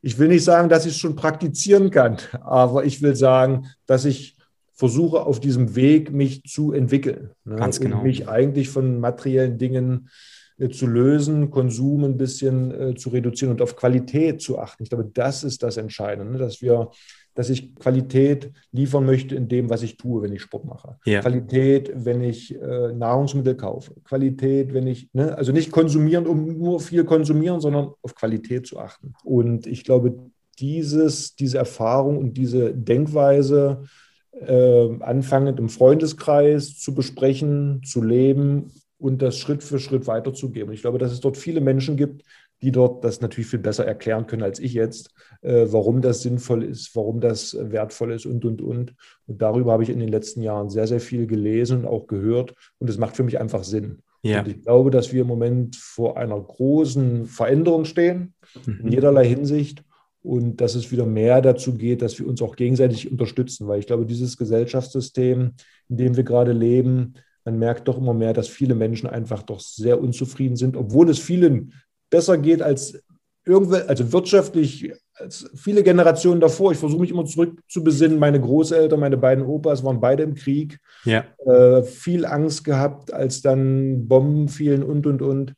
Ich 0.00 0.18
will 0.18 0.26
nicht 0.26 0.42
sagen, 0.42 0.68
dass 0.68 0.84
ich 0.84 0.94
es 0.94 0.98
schon 0.98 1.14
praktizieren 1.14 1.92
kann, 1.92 2.16
aber 2.40 2.84
ich 2.84 3.00
will 3.00 3.14
sagen, 3.14 3.68
dass 3.86 4.04
ich 4.04 4.36
versuche 4.82 5.26
auf 5.26 5.38
diesem 5.38 5.76
Weg 5.76 6.10
mich 6.10 6.42
zu 6.42 6.72
entwickeln. 6.72 7.30
Ne? 7.44 7.54
Ganz 7.54 7.78
genau. 7.78 7.98
Und 7.98 8.02
mich 8.02 8.28
eigentlich 8.28 8.68
von 8.68 8.98
materiellen 8.98 9.56
Dingen 9.56 10.08
äh, 10.58 10.70
zu 10.70 10.88
lösen, 10.88 11.52
Konsum 11.52 12.02
ein 12.02 12.16
bisschen 12.16 12.56
äh, 12.72 12.94
zu 12.96 13.10
reduzieren 13.10 13.52
und 13.52 13.62
auf 13.62 13.76
Qualität 13.76 14.42
zu 14.42 14.58
achten. 14.58 14.82
Ich 14.82 14.88
glaube, 14.88 15.08
das 15.14 15.44
ist 15.44 15.62
das 15.62 15.76
Entscheidende, 15.76 16.32
ne? 16.32 16.38
dass 16.38 16.62
wir 16.62 16.90
dass 17.34 17.48
ich 17.48 17.76
Qualität 17.76 18.50
liefern 18.72 19.06
möchte 19.06 19.36
in 19.36 19.48
dem, 19.48 19.70
was 19.70 19.82
ich 19.82 19.96
tue, 19.96 20.20
wenn 20.20 20.32
ich 20.32 20.42
Sport 20.42 20.66
mache. 20.66 20.98
Ja. 21.06 21.20
Qualität, 21.20 21.90
wenn 21.94 22.22
ich 22.22 22.54
äh, 22.60 22.92
Nahrungsmittel 22.92 23.54
kaufe. 23.54 23.94
Qualität, 24.04 24.74
wenn 24.74 24.86
ich, 24.86 25.08
ne, 25.14 25.34
also 25.38 25.50
nicht 25.50 25.70
konsumieren, 25.70 26.26
um 26.26 26.58
nur 26.58 26.80
viel 26.80 27.04
konsumieren, 27.04 27.60
sondern 27.60 27.92
auf 28.02 28.14
Qualität 28.14 28.66
zu 28.66 28.78
achten. 28.78 29.14
Und 29.24 29.66
ich 29.66 29.84
glaube, 29.84 30.14
dieses, 30.58 31.34
diese 31.34 31.56
Erfahrung 31.56 32.18
und 32.18 32.34
diese 32.36 32.74
Denkweise, 32.74 33.84
äh, 34.32 34.88
anfangend 35.00 35.58
im 35.58 35.68
Freundeskreis 35.68 36.78
zu 36.78 36.94
besprechen, 36.94 37.82
zu 37.84 38.02
leben 38.02 38.72
und 38.98 39.20
das 39.20 39.36
Schritt 39.36 39.62
für 39.62 39.78
Schritt 39.78 40.06
weiterzugeben. 40.06 40.72
Ich 40.72 40.82
glaube, 40.82 40.98
dass 40.98 41.12
es 41.12 41.20
dort 41.20 41.36
viele 41.36 41.60
Menschen 41.60 41.96
gibt, 41.96 42.22
die 42.62 42.70
dort 42.70 43.04
das 43.04 43.20
natürlich 43.20 43.50
viel 43.50 43.58
besser 43.58 43.84
erklären 43.84 44.26
können 44.26 44.44
als 44.44 44.60
ich 44.60 44.72
jetzt, 44.72 45.10
äh, 45.42 45.66
warum 45.68 46.00
das 46.00 46.22
sinnvoll 46.22 46.62
ist, 46.62 46.94
warum 46.94 47.20
das 47.20 47.56
wertvoll 47.58 48.12
ist 48.12 48.24
und, 48.24 48.44
und, 48.44 48.62
und. 48.62 48.94
Und 49.26 49.42
darüber 49.42 49.72
habe 49.72 49.82
ich 49.82 49.90
in 49.90 49.98
den 49.98 50.08
letzten 50.08 50.42
Jahren 50.42 50.70
sehr, 50.70 50.86
sehr 50.86 51.00
viel 51.00 51.26
gelesen 51.26 51.80
und 51.80 51.86
auch 51.86 52.06
gehört. 52.06 52.54
Und 52.78 52.88
es 52.88 52.98
macht 52.98 53.16
für 53.16 53.24
mich 53.24 53.40
einfach 53.40 53.64
Sinn. 53.64 53.98
Ja. 54.22 54.40
Und 54.40 54.48
ich 54.48 54.62
glaube, 54.62 54.92
dass 54.92 55.12
wir 55.12 55.22
im 55.22 55.26
Moment 55.26 55.74
vor 55.74 56.16
einer 56.16 56.40
großen 56.40 57.26
Veränderung 57.26 57.84
stehen, 57.84 58.34
mhm. 58.64 58.80
in 58.82 58.92
jederlei 58.92 59.26
Hinsicht. 59.26 59.82
Und 60.22 60.60
dass 60.60 60.74
es 60.74 60.92
wieder 60.92 61.04
mehr 61.04 61.40
dazu 61.40 61.74
geht, 61.74 62.00
dass 62.00 62.18
wir 62.18 62.28
uns 62.28 62.40
auch 62.42 62.54
gegenseitig 62.54 63.10
unterstützen. 63.10 63.66
Weil 63.66 63.80
ich 63.80 63.86
glaube, 63.86 64.06
dieses 64.06 64.36
Gesellschaftssystem, 64.36 65.52
in 65.88 65.96
dem 65.96 66.16
wir 66.16 66.24
gerade 66.24 66.52
leben, 66.52 67.14
man 67.44 67.58
merkt 67.58 67.88
doch 67.88 67.98
immer 67.98 68.14
mehr, 68.14 68.32
dass 68.32 68.48
viele 68.48 68.74
Menschen 68.74 69.08
einfach 69.08 69.42
doch 69.42 69.60
sehr 69.60 70.00
unzufrieden 70.00 70.56
sind, 70.56 70.76
obwohl 70.76 71.10
es 71.10 71.18
vielen 71.18 71.72
besser 72.08 72.38
geht 72.38 72.62
als 72.62 73.02
irgendwelche, 73.44 73.88
also 73.88 74.12
wirtschaftlich, 74.12 74.92
viele 75.54 75.82
Generationen 75.82 76.40
davor, 76.40 76.72
ich 76.72 76.78
versuche 76.78 77.00
mich 77.00 77.10
immer 77.10 77.24
zurück 77.24 77.60
zu 77.68 77.82
besinnen, 77.82 78.18
meine 78.18 78.40
Großeltern, 78.40 79.00
meine 79.00 79.16
beiden 79.16 79.44
Opas 79.44 79.82
waren 79.84 80.00
beide 80.00 80.22
im 80.22 80.34
Krieg, 80.34 80.78
ja. 81.04 81.24
äh, 81.46 81.82
viel 81.82 82.24
Angst 82.24 82.64
gehabt, 82.64 83.12
als 83.12 83.42
dann 83.42 84.06
Bomben 84.06 84.48
fielen 84.48 84.82
und, 84.82 85.06
und, 85.06 85.22
und. 85.22 85.54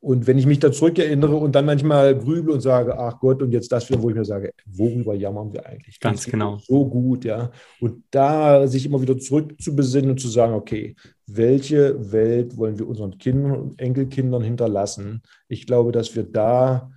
Und 0.00 0.28
wenn 0.28 0.38
ich 0.38 0.46
mich 0.46 0.60
da 0.60 0.70
zurückerinnere 0.70 1.34
und 1.34 1.56
dann 1.56 1.66
manchmal 1.66 2.16
grübel 2.16 2.54
und 2.54 2.60
sage, 2.60 2.96
ach 2.96 3.18
Gott, 3.18 3.42
und 3.42 3.50
jetzt 3.50 3.72
das 3.72 3.88
wieder, 3.88 4.00
wo 4.00 4.10
ich 4.10 4.14
mir 4.14 4.24
sage, 4.24 4.52
worüber 4.64 5.12
jammern 5.14 5.52
wir 5.52 5.66
eigentlich? 5.66 5.98
Ganz 5.98 6.24
genau. 6.24 6.58
So 6.58 6.86
gut, 6.86 7.24
ja. 7.24 7.50
Und 7.80 8.04
da 8.12 8.68
sich 8.68 8.86
immer 8.86 9.02
wieder 9.02 9.18
zurück 9.18 9.60
zu 9.60 9.74
besinnen 9.74 10.10
und 10.10 10.20
zu 10.20 10.28
sagen, 10.28 10.54
okay, 10.54 10.94
welche 11.26 12.12
Welt 12.12 12.56
wollen 12.56 12.78
wir 12.78 12.86
unseren 12.86 13.18
Kindern 13.18 13.56
und 13.56 13.80
Enkelkindern 13.80 14.42
hinterlassen? 14.42 15.22
Ich 15.48 15.66
glaube, 15.66 15.90
dass 15.90 16.14
wir 16.14 16.22
da, 16.22 16.92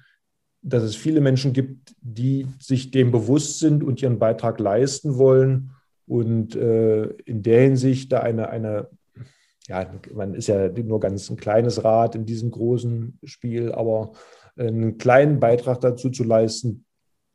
dass 0.62 0.84
es 0.84 0.96
viele 0.96 1.22
Menschen 1.22 1.54
gibt, 1.54 1.96
die 2.02 2.46
sich 2.60 2.92
dem 2.92 3.12
bewusst 3.12 3.58
sind 3.58 3.84
und 3.84 4.00
ihren 4.04 4.20
Beitrag 4.20 4.60
leisten 4.60 5.18
wollen 5.18 5.72
und 6.06 6.56
äh, 6.56 7.06
in 7.26 7.42
der 7.42 7.62
Hinsicht 7.64 8.12
da 8.12 8.20
eine, 8.20 8.50
eine 8.50 8.90
ja, 9.72 9.90
man 10.14 10.34
ist 10.34 10.48
ja 10.48 10.68
nur 10.68 11.00
ganz 11.00 11.30
ein 11.30 11.38
kleines 11.38 11.84
Rad 11.84 12.16
in 12.16 12.26
diesem 12.26 12.52
großen 12.52 13.18
Spiel, 13.24 13.72
aber 13.72 14.12
einen 14.58 14.98
kleinen 14.98 15.40
Beitrag 15.40 15.80
dazu 15.80 16.10
zu 16.10 16.26
leisten, 16.26 16.86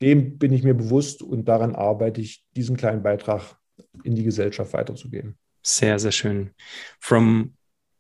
dem 0.03 0.37
bin 0.37 0.53
ich 0.53 0.63
mir 0.63 0.75
bewusst 0.75 1.23
und 1.23 1.47
daran 1.47 1.75
arbeite 1.75 2.21
ich, 2.21 2.45
diesen 2.55 2.77
kleinen 2.77 3.03
Beitrag 3.03 3.57
in 4.05 4.15
die 4.15 4.25
Gesellschaft 4.25 4.75
weiterzugeben. 4.75 5.39
Sehr, 5.63 5.99
sehr 5.99 6.13
schön. 6.13 6.51
From 7.01 7.55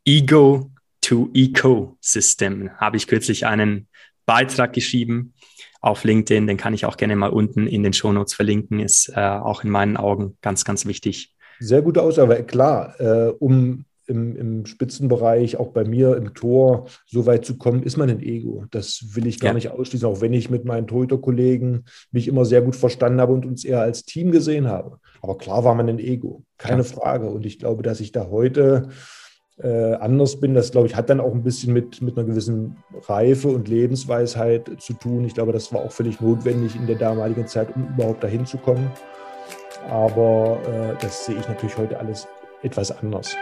Ego 0.05 0.71
to 1.01 1.31
Ecosystem 1.33 2.71
habe 2.77 2.99
ich 2.99 3.07
kürzlich 3.07 3.47
einen 3.47 3.89
Beitrag 4.27 4.75
geschrieben 4.75 5.33
auf 5.81 6.05
LinkedIn. 6.05 6.47
Den 6.47 6.59
kann 6.59 6.75
ich 6.75 6.85
auch 6.85 6.99
gerne 6.99 7.17
mal 7.17 7.31
unten 7.31 7.67
in 7.67 7.83
den 7.83 7.95
Shownotes 7.95 8.35
verlinken. 8.35 8.81
Ist 8.81 9.11
äh, 9.17 9.21
auch 9.21 9.65
in 9.65 9.71
meinen 9.71 9.97
Augen 9.97 10.37
ganz, 10.43 10.67
ganz 10.67 10.85
wichtig. 10.85 11.35
Sehr 11.59 11.81
gute 11.81 12.03
Aussage. 12.03 12.45
Klar, 12.45 13.01
äh, 13.01 13.31
um 13.39 13.86
im, 14.07 14.37
im 14.37 14.67
Spitzenbereich, 14.67 15.57
auch 15.57 15.69
bei 15.69 15.85
mir 15.85 16.17
im 16.17 16.35
Tor, 16.35 16.87
so 17.07 17.27
weit 17.27 17.45
zu 17.45 17.57
kommen, 17.59 17.83
ist 17.83 17.97
man 17.97 18.11
ein 18.11 18.21
Ego. 18.21 18.65
Das 18.71 19.05
will 19.15 19.27
ich 19.27 19.41
gar 19.41 19.51
ja. 19.51 19.55
nicht 19.55 19.71
ausschließen, 19.71 20.09
auch 20.09 20.21
wenn 20.21 20.33
ich 20.33 20.51
mit 20.51 20.65
meinen 20.65 20.87
Torhüter-Kollegen 20.87 21.85
mich 22.13 22.29
immer 22.29 22.45
sehr 22.45 22.63
gut 22.63 22.77
verstanden 22.77 23.21
habe 23.21 23.33
und 23.33 23.47
uns 23.47 23.65
eher 23.65 23.81
als 23.81 24.05
Team 24.05 24.31
gesehen 24.31 24.69
habe. 24.69 24.99
Aber 25.23 25.39
klar 25.39 25.65
war 25.65 25.75
man 25.75 25.89
ein 25.89 25.99
Ego, 25.99 26.45
keine 26.59 26.83
ja. 26.83 26.85
Frage. 26.85 27.29
Und 27.31 27.47
ich 27.47 27.59
glaube, 27.59 27.83
dass 27.83 28.01
ich 28.01 28.13
da 28.13 28.29
heute 28.31 28.89
äh, 29.59 29.95
anders 29.95 30.39
bin. 30.39 30.55
Das, 30.55 30.71
glaube 30.71 30.87
ich, 30.87 30.97
hat 30.97 31.11
dann 31.11 31.21
auch 31.21 31.33
ein 31.33 31.43
bisschen 31.43 31.73
mit, 31.73 32.03
mit 32.03 32.17
einer 32.17 32.27
gewissen 32.27 32.77
Reife 33.09 33.49
und 33.49 33.69
Lebensweisheit 33.69 34.71
zu 34.79 34.93
tun. 34.93 35.25
Ich 35.25 35.35
glaube, 35.35 35.53
das 35.53 35.73
war 35.73 35.81
auch 35.81 35.93
völlig 35.93 36.21
notwendig 36.21 36.77
in 36.77 36.87
der 36.87 36.97
damaligen 36.97 37.47
Zeit, 37.47 37.75
um 37.75 37.89
überhaupt 37.89 38.23
dahin 38.23 38.47
zu 38.47 38.59
kommen. 38.59 38.91
Aber 39.89 40.59
äh, 40.67 41.03
das 41.03 41.27
sehe 41.27 41.39
ich 41.39 41.49
natürlich 41.49 41.77
heute 41.79 41.99
alles 41.99 42.27
etwas 42.63 42.91
anders. 42.91 43.37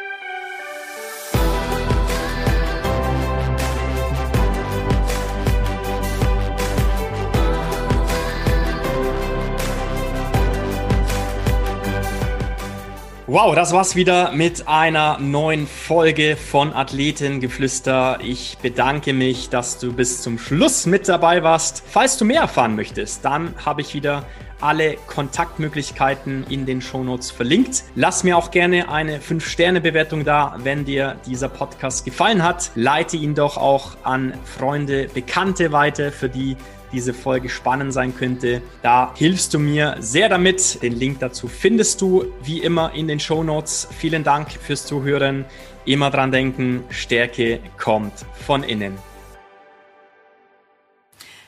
Wow, 13.35 13.57
das 13.57 13.73
war's 13.73 13.97
wieder 13.97 14.31
mit 14.31 14.69
einer 14.69 15.19
neuen 15.19 15.67
Folge 15.67 16.37
von 16.37 16.73
Athletengeflüster. 16.73 18.21
Ich 18.23 18.59
bedanke 18.63 19.13
mich, 19.13 19.49
dass 19.49 19.81
du 19.81 19.93
bis 19.93 20.23
zum 20.23 20.39
Schluss 20.39 20.87
mit 20.87 21.09
dabei 21.09 21.43
warst. 21.43 21.83
Falls 21.85 22.17
du 22.17 22.25
mehr 22.25 22.43
erfahren 22.43 22.77
möchtest, 22.77 23.25
dann 23.25 23.53
habe 23.67 23.81
ich 23.81 23.93
wieder 23.93 24.25
alle 24.61 24.95
Kontaktmöglichkeiten 25.09 26.47
in 26.49 26.65
den 26.65 26.81
Shownotes 26.81 27.33
verlinkt. 27.33 27.83
Lass 27.97 28.23
mir 28.23 28.39
auch 28.39 28.53
gerne 28.53 28.89
eine 28.89 29.19
5-Sterne-Bewertung 29.19 30.25
da, 30.25 30.55
wenn 30.59 30.85
dir 30.85 31.17
dieser 31.27 31.49
Podcast 31.49 32.05
gefallen 32.05 32.45
hat. 32.45 32.71
Leite 32.77 33.17
ihn 33.17 33.35
doch 33.35 33.57
auch 33.57 33.97
an 34.05 34.35
Freunde, 34.45 35.09
Bekannte 35.13 35.73
weiter, 35.73 36.13
für 36.13 36.29
die 36.29 36.57
diese 36.95 37.13
Folge 37.13 37.49
spannend 37.49 37.93
sein 37.93 38.17
könnte. 38.17 38.63
Da 38.83 39.13
hilfst 39.17 39.53
du 39.53 39.59
mir 39.59 39.97
sehr 39.99 40.29
damit. 40.29 40.81
Den 40.83 40.95
Link 40.95 41.19
dazu 41.21 41.49
findest 41.49 42.01
du 42.01 42.27
wie 42.43 42.61
immer 42.61 42.95
in 42.95 43.09
den 43.09 43.21
Show 43.21 43.43
Notes. 43.43 43.89
Vielen 43.99 44.25
Dank 44.25 44.53
fürs 44.53 44.87
Zuhören. 44.87 45.45
Immer 45.85 46.11
dran 46.11 46.31
denken, 46.31 46.85
Stärke 46.89 47.61
kommt 47.77 48.25
von 48.47 48.63
innen. 48.63 48.97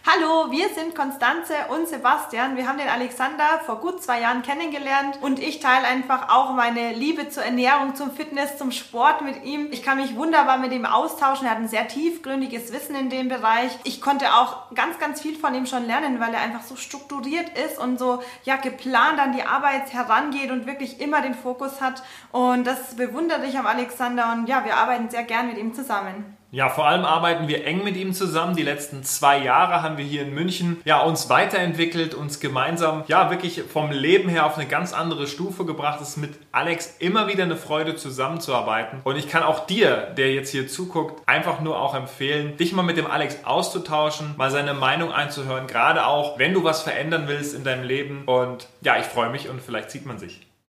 Hallo, 0.09 0.53
wir 0.53 0.69
sind 0.69 0.95
Konstanze 0.95 1.53
und 1.69 1.89
Sebastian. 1.89 2.55
Wir 2.57 2.69
haben 2.69 2.79
den 2.79 2.89
Alexander 2.89 3.61
vor 3.67 3.81
gut 3.81 4.01
zwei 4.01 4.21
Jahren 4.21 4.43
kennengelernt 4.43 5.19
und 5.21 5.41
ich 5.41 5.59
teile 5.59 5.85
einfach 5.85 6.29
auch 6.29 6.55
meine 6.55 6.93
Liebe 6.93 7.29
zur 7.29 7.43
Ernährung, 7.43 7.97
zum 7.97 8.13
Fitness, 8.13 8.57
zum 8.57 8.71
Sport 8.71 9.23
mit 9.23 9.43
ihm. 9.43 9.67
Ich 9.73 9.83
kann 9.83 9.99
mich 9.99 10.15
wunderbar 10.15 10.59
mit 10.59 10.71
ihm 10.71 10.87
austauschen. 10.87 11.47
Er 11.47 11.51
hat 11.51 11.59
ein 11.59 11.67
sehr 11.67 11.89
tiefgründiges 11.89 12.73
Wissen 12.73 12.95
in 12.95 13.11
dem 13.11 13.29
Bereich. 13.29 13.77
Ich 13.83 14.01
konnte 14.01 14.27
auch 14.35 14.73
ganz, 14.77 15.01
ganz 15.01 15.21
viel 15.21 15.35
von 15.35 15.57
ihm 15.57 15.67
schon 15.67 15.89
lernen, 15.89 16.21
weil 16.21 16.33
er 16.33 16.41
einfach 16.41 16.63
so 16.63 16.77
strukturiert 16.77 17.59
ist 17.59 17.77
und 17.77 17.99
so 17.99 18.23
ja 18.45 18.55
geplant 18.55 19.19
an 19.19 19.33
die 19.33 19.43
Arbeit 19.43 19.93
herangeht 19.93 20.53
und 20.53 20.67
wirklich 20.67 21.01
immer 21.01 21.21
den 21.21 21.35
Fokus 21.35 21.81
hat. 21.81 22.05
Und 22.31 22.65
das 22.65 22.95
bewundere 22.95 23.45
ich 23.45 23.59
am 23.59 23.67
Alexander 23.67 24.33
und 24.35 24.49
ja, 24.49 24.65
wir 24.65 24.77
arbeiten 24.77 25.11
sehr 25.11 25.25
gern 25.25 25.49
mit 25.49 25.59
ihm 25.59 25.75
zusammen. 25.75 26.36
Ja, 26.53 26.69
vor 26.69 26.87
allem 26.87 27.05
arbeiten 27.05 27.49
wir 27.49 27.67
eng 27.67 27.83
mit 27.83 27.97
ihm 27.97 28.13
zusammen. 28.13 28.57
Die 28.57 28.63
letzten 28.63 29.03
zwei 29.03 29.39
Jahre 29.39 29.83
haben 29.83 29.99
wir 29.99 30.05
hier 30.05 30.23
in 30.23 30.33
München 30.33 30.81
ja 30.85 31.01
uns 31.01 31.29
weiterentwickelt, 31.29 32.15
uns 32.15 32.41
gemeinsam 32.41 33.05
ja 33.09 33.31
wirklich 33.31 33.63
vom 33.63 33.91
Leben 33.91 34.29
her 34.29 34.47
auf 34.47 34.57
eine 34.57 34.67
ganz 34.67 34.93
andere 34.93 35.27
Stufe 35.27 35.65
gebracht. 35.65 36.01
Es 36.01 36.11
ist 36.11 36.17
mit 36.19 36.35
Alex 36.53 36.97
immer 36.99 37.27
wieder 37.29 37.45
eine 37.45 37.57
Freude 37.57 37.97
zusammenzuarbeiten. 37.97 39.01
Und 39.03 39.17
ich 39.17 39.29
kann 39.29 39.43
auch 39.43 39.67
dir, 39.67 40.15
der 40.17 40.33
jetzt 40.33 40.51
hier 40.51 40.69
zuguckt, 40.69 41.23
einfach 41.27 41.61
nur 41.61 41.81
auch 41.81 41.95
empfehlen, 41.95 42.57
dich 42.57 42.73
mal 42.73 42.83
mit 42.83 42.97
dem 42.97 43.07
Alex 43.07 43.45
auszutauschen, 43.45 44.35
mal 44.37 44.51
seine 44.51 44.75
Meinung 44.75 45.13
einzuhören, 45.13 45.67
gerade 45.67 46.07
auch 46.07 46.39
wenn 46.39 46.55
du 46.55 46.63
was 46.63 46.83
verändern 46.83 47.25
willst 47.27 47.55
in 47.55 47.65
deinem 47.65 47.85
Leben. 47.85 48.23
Und 48.27 48.69
ja, 48.83 48.97
ich 48.99 49.07
freue 49.07 49.31
mich 49.31 49.49
und 49.49 49.61
vielleicht 49.61 49.91
sieht 49.91 50.07
man 50.07 50.19
sich. 50.19 50.46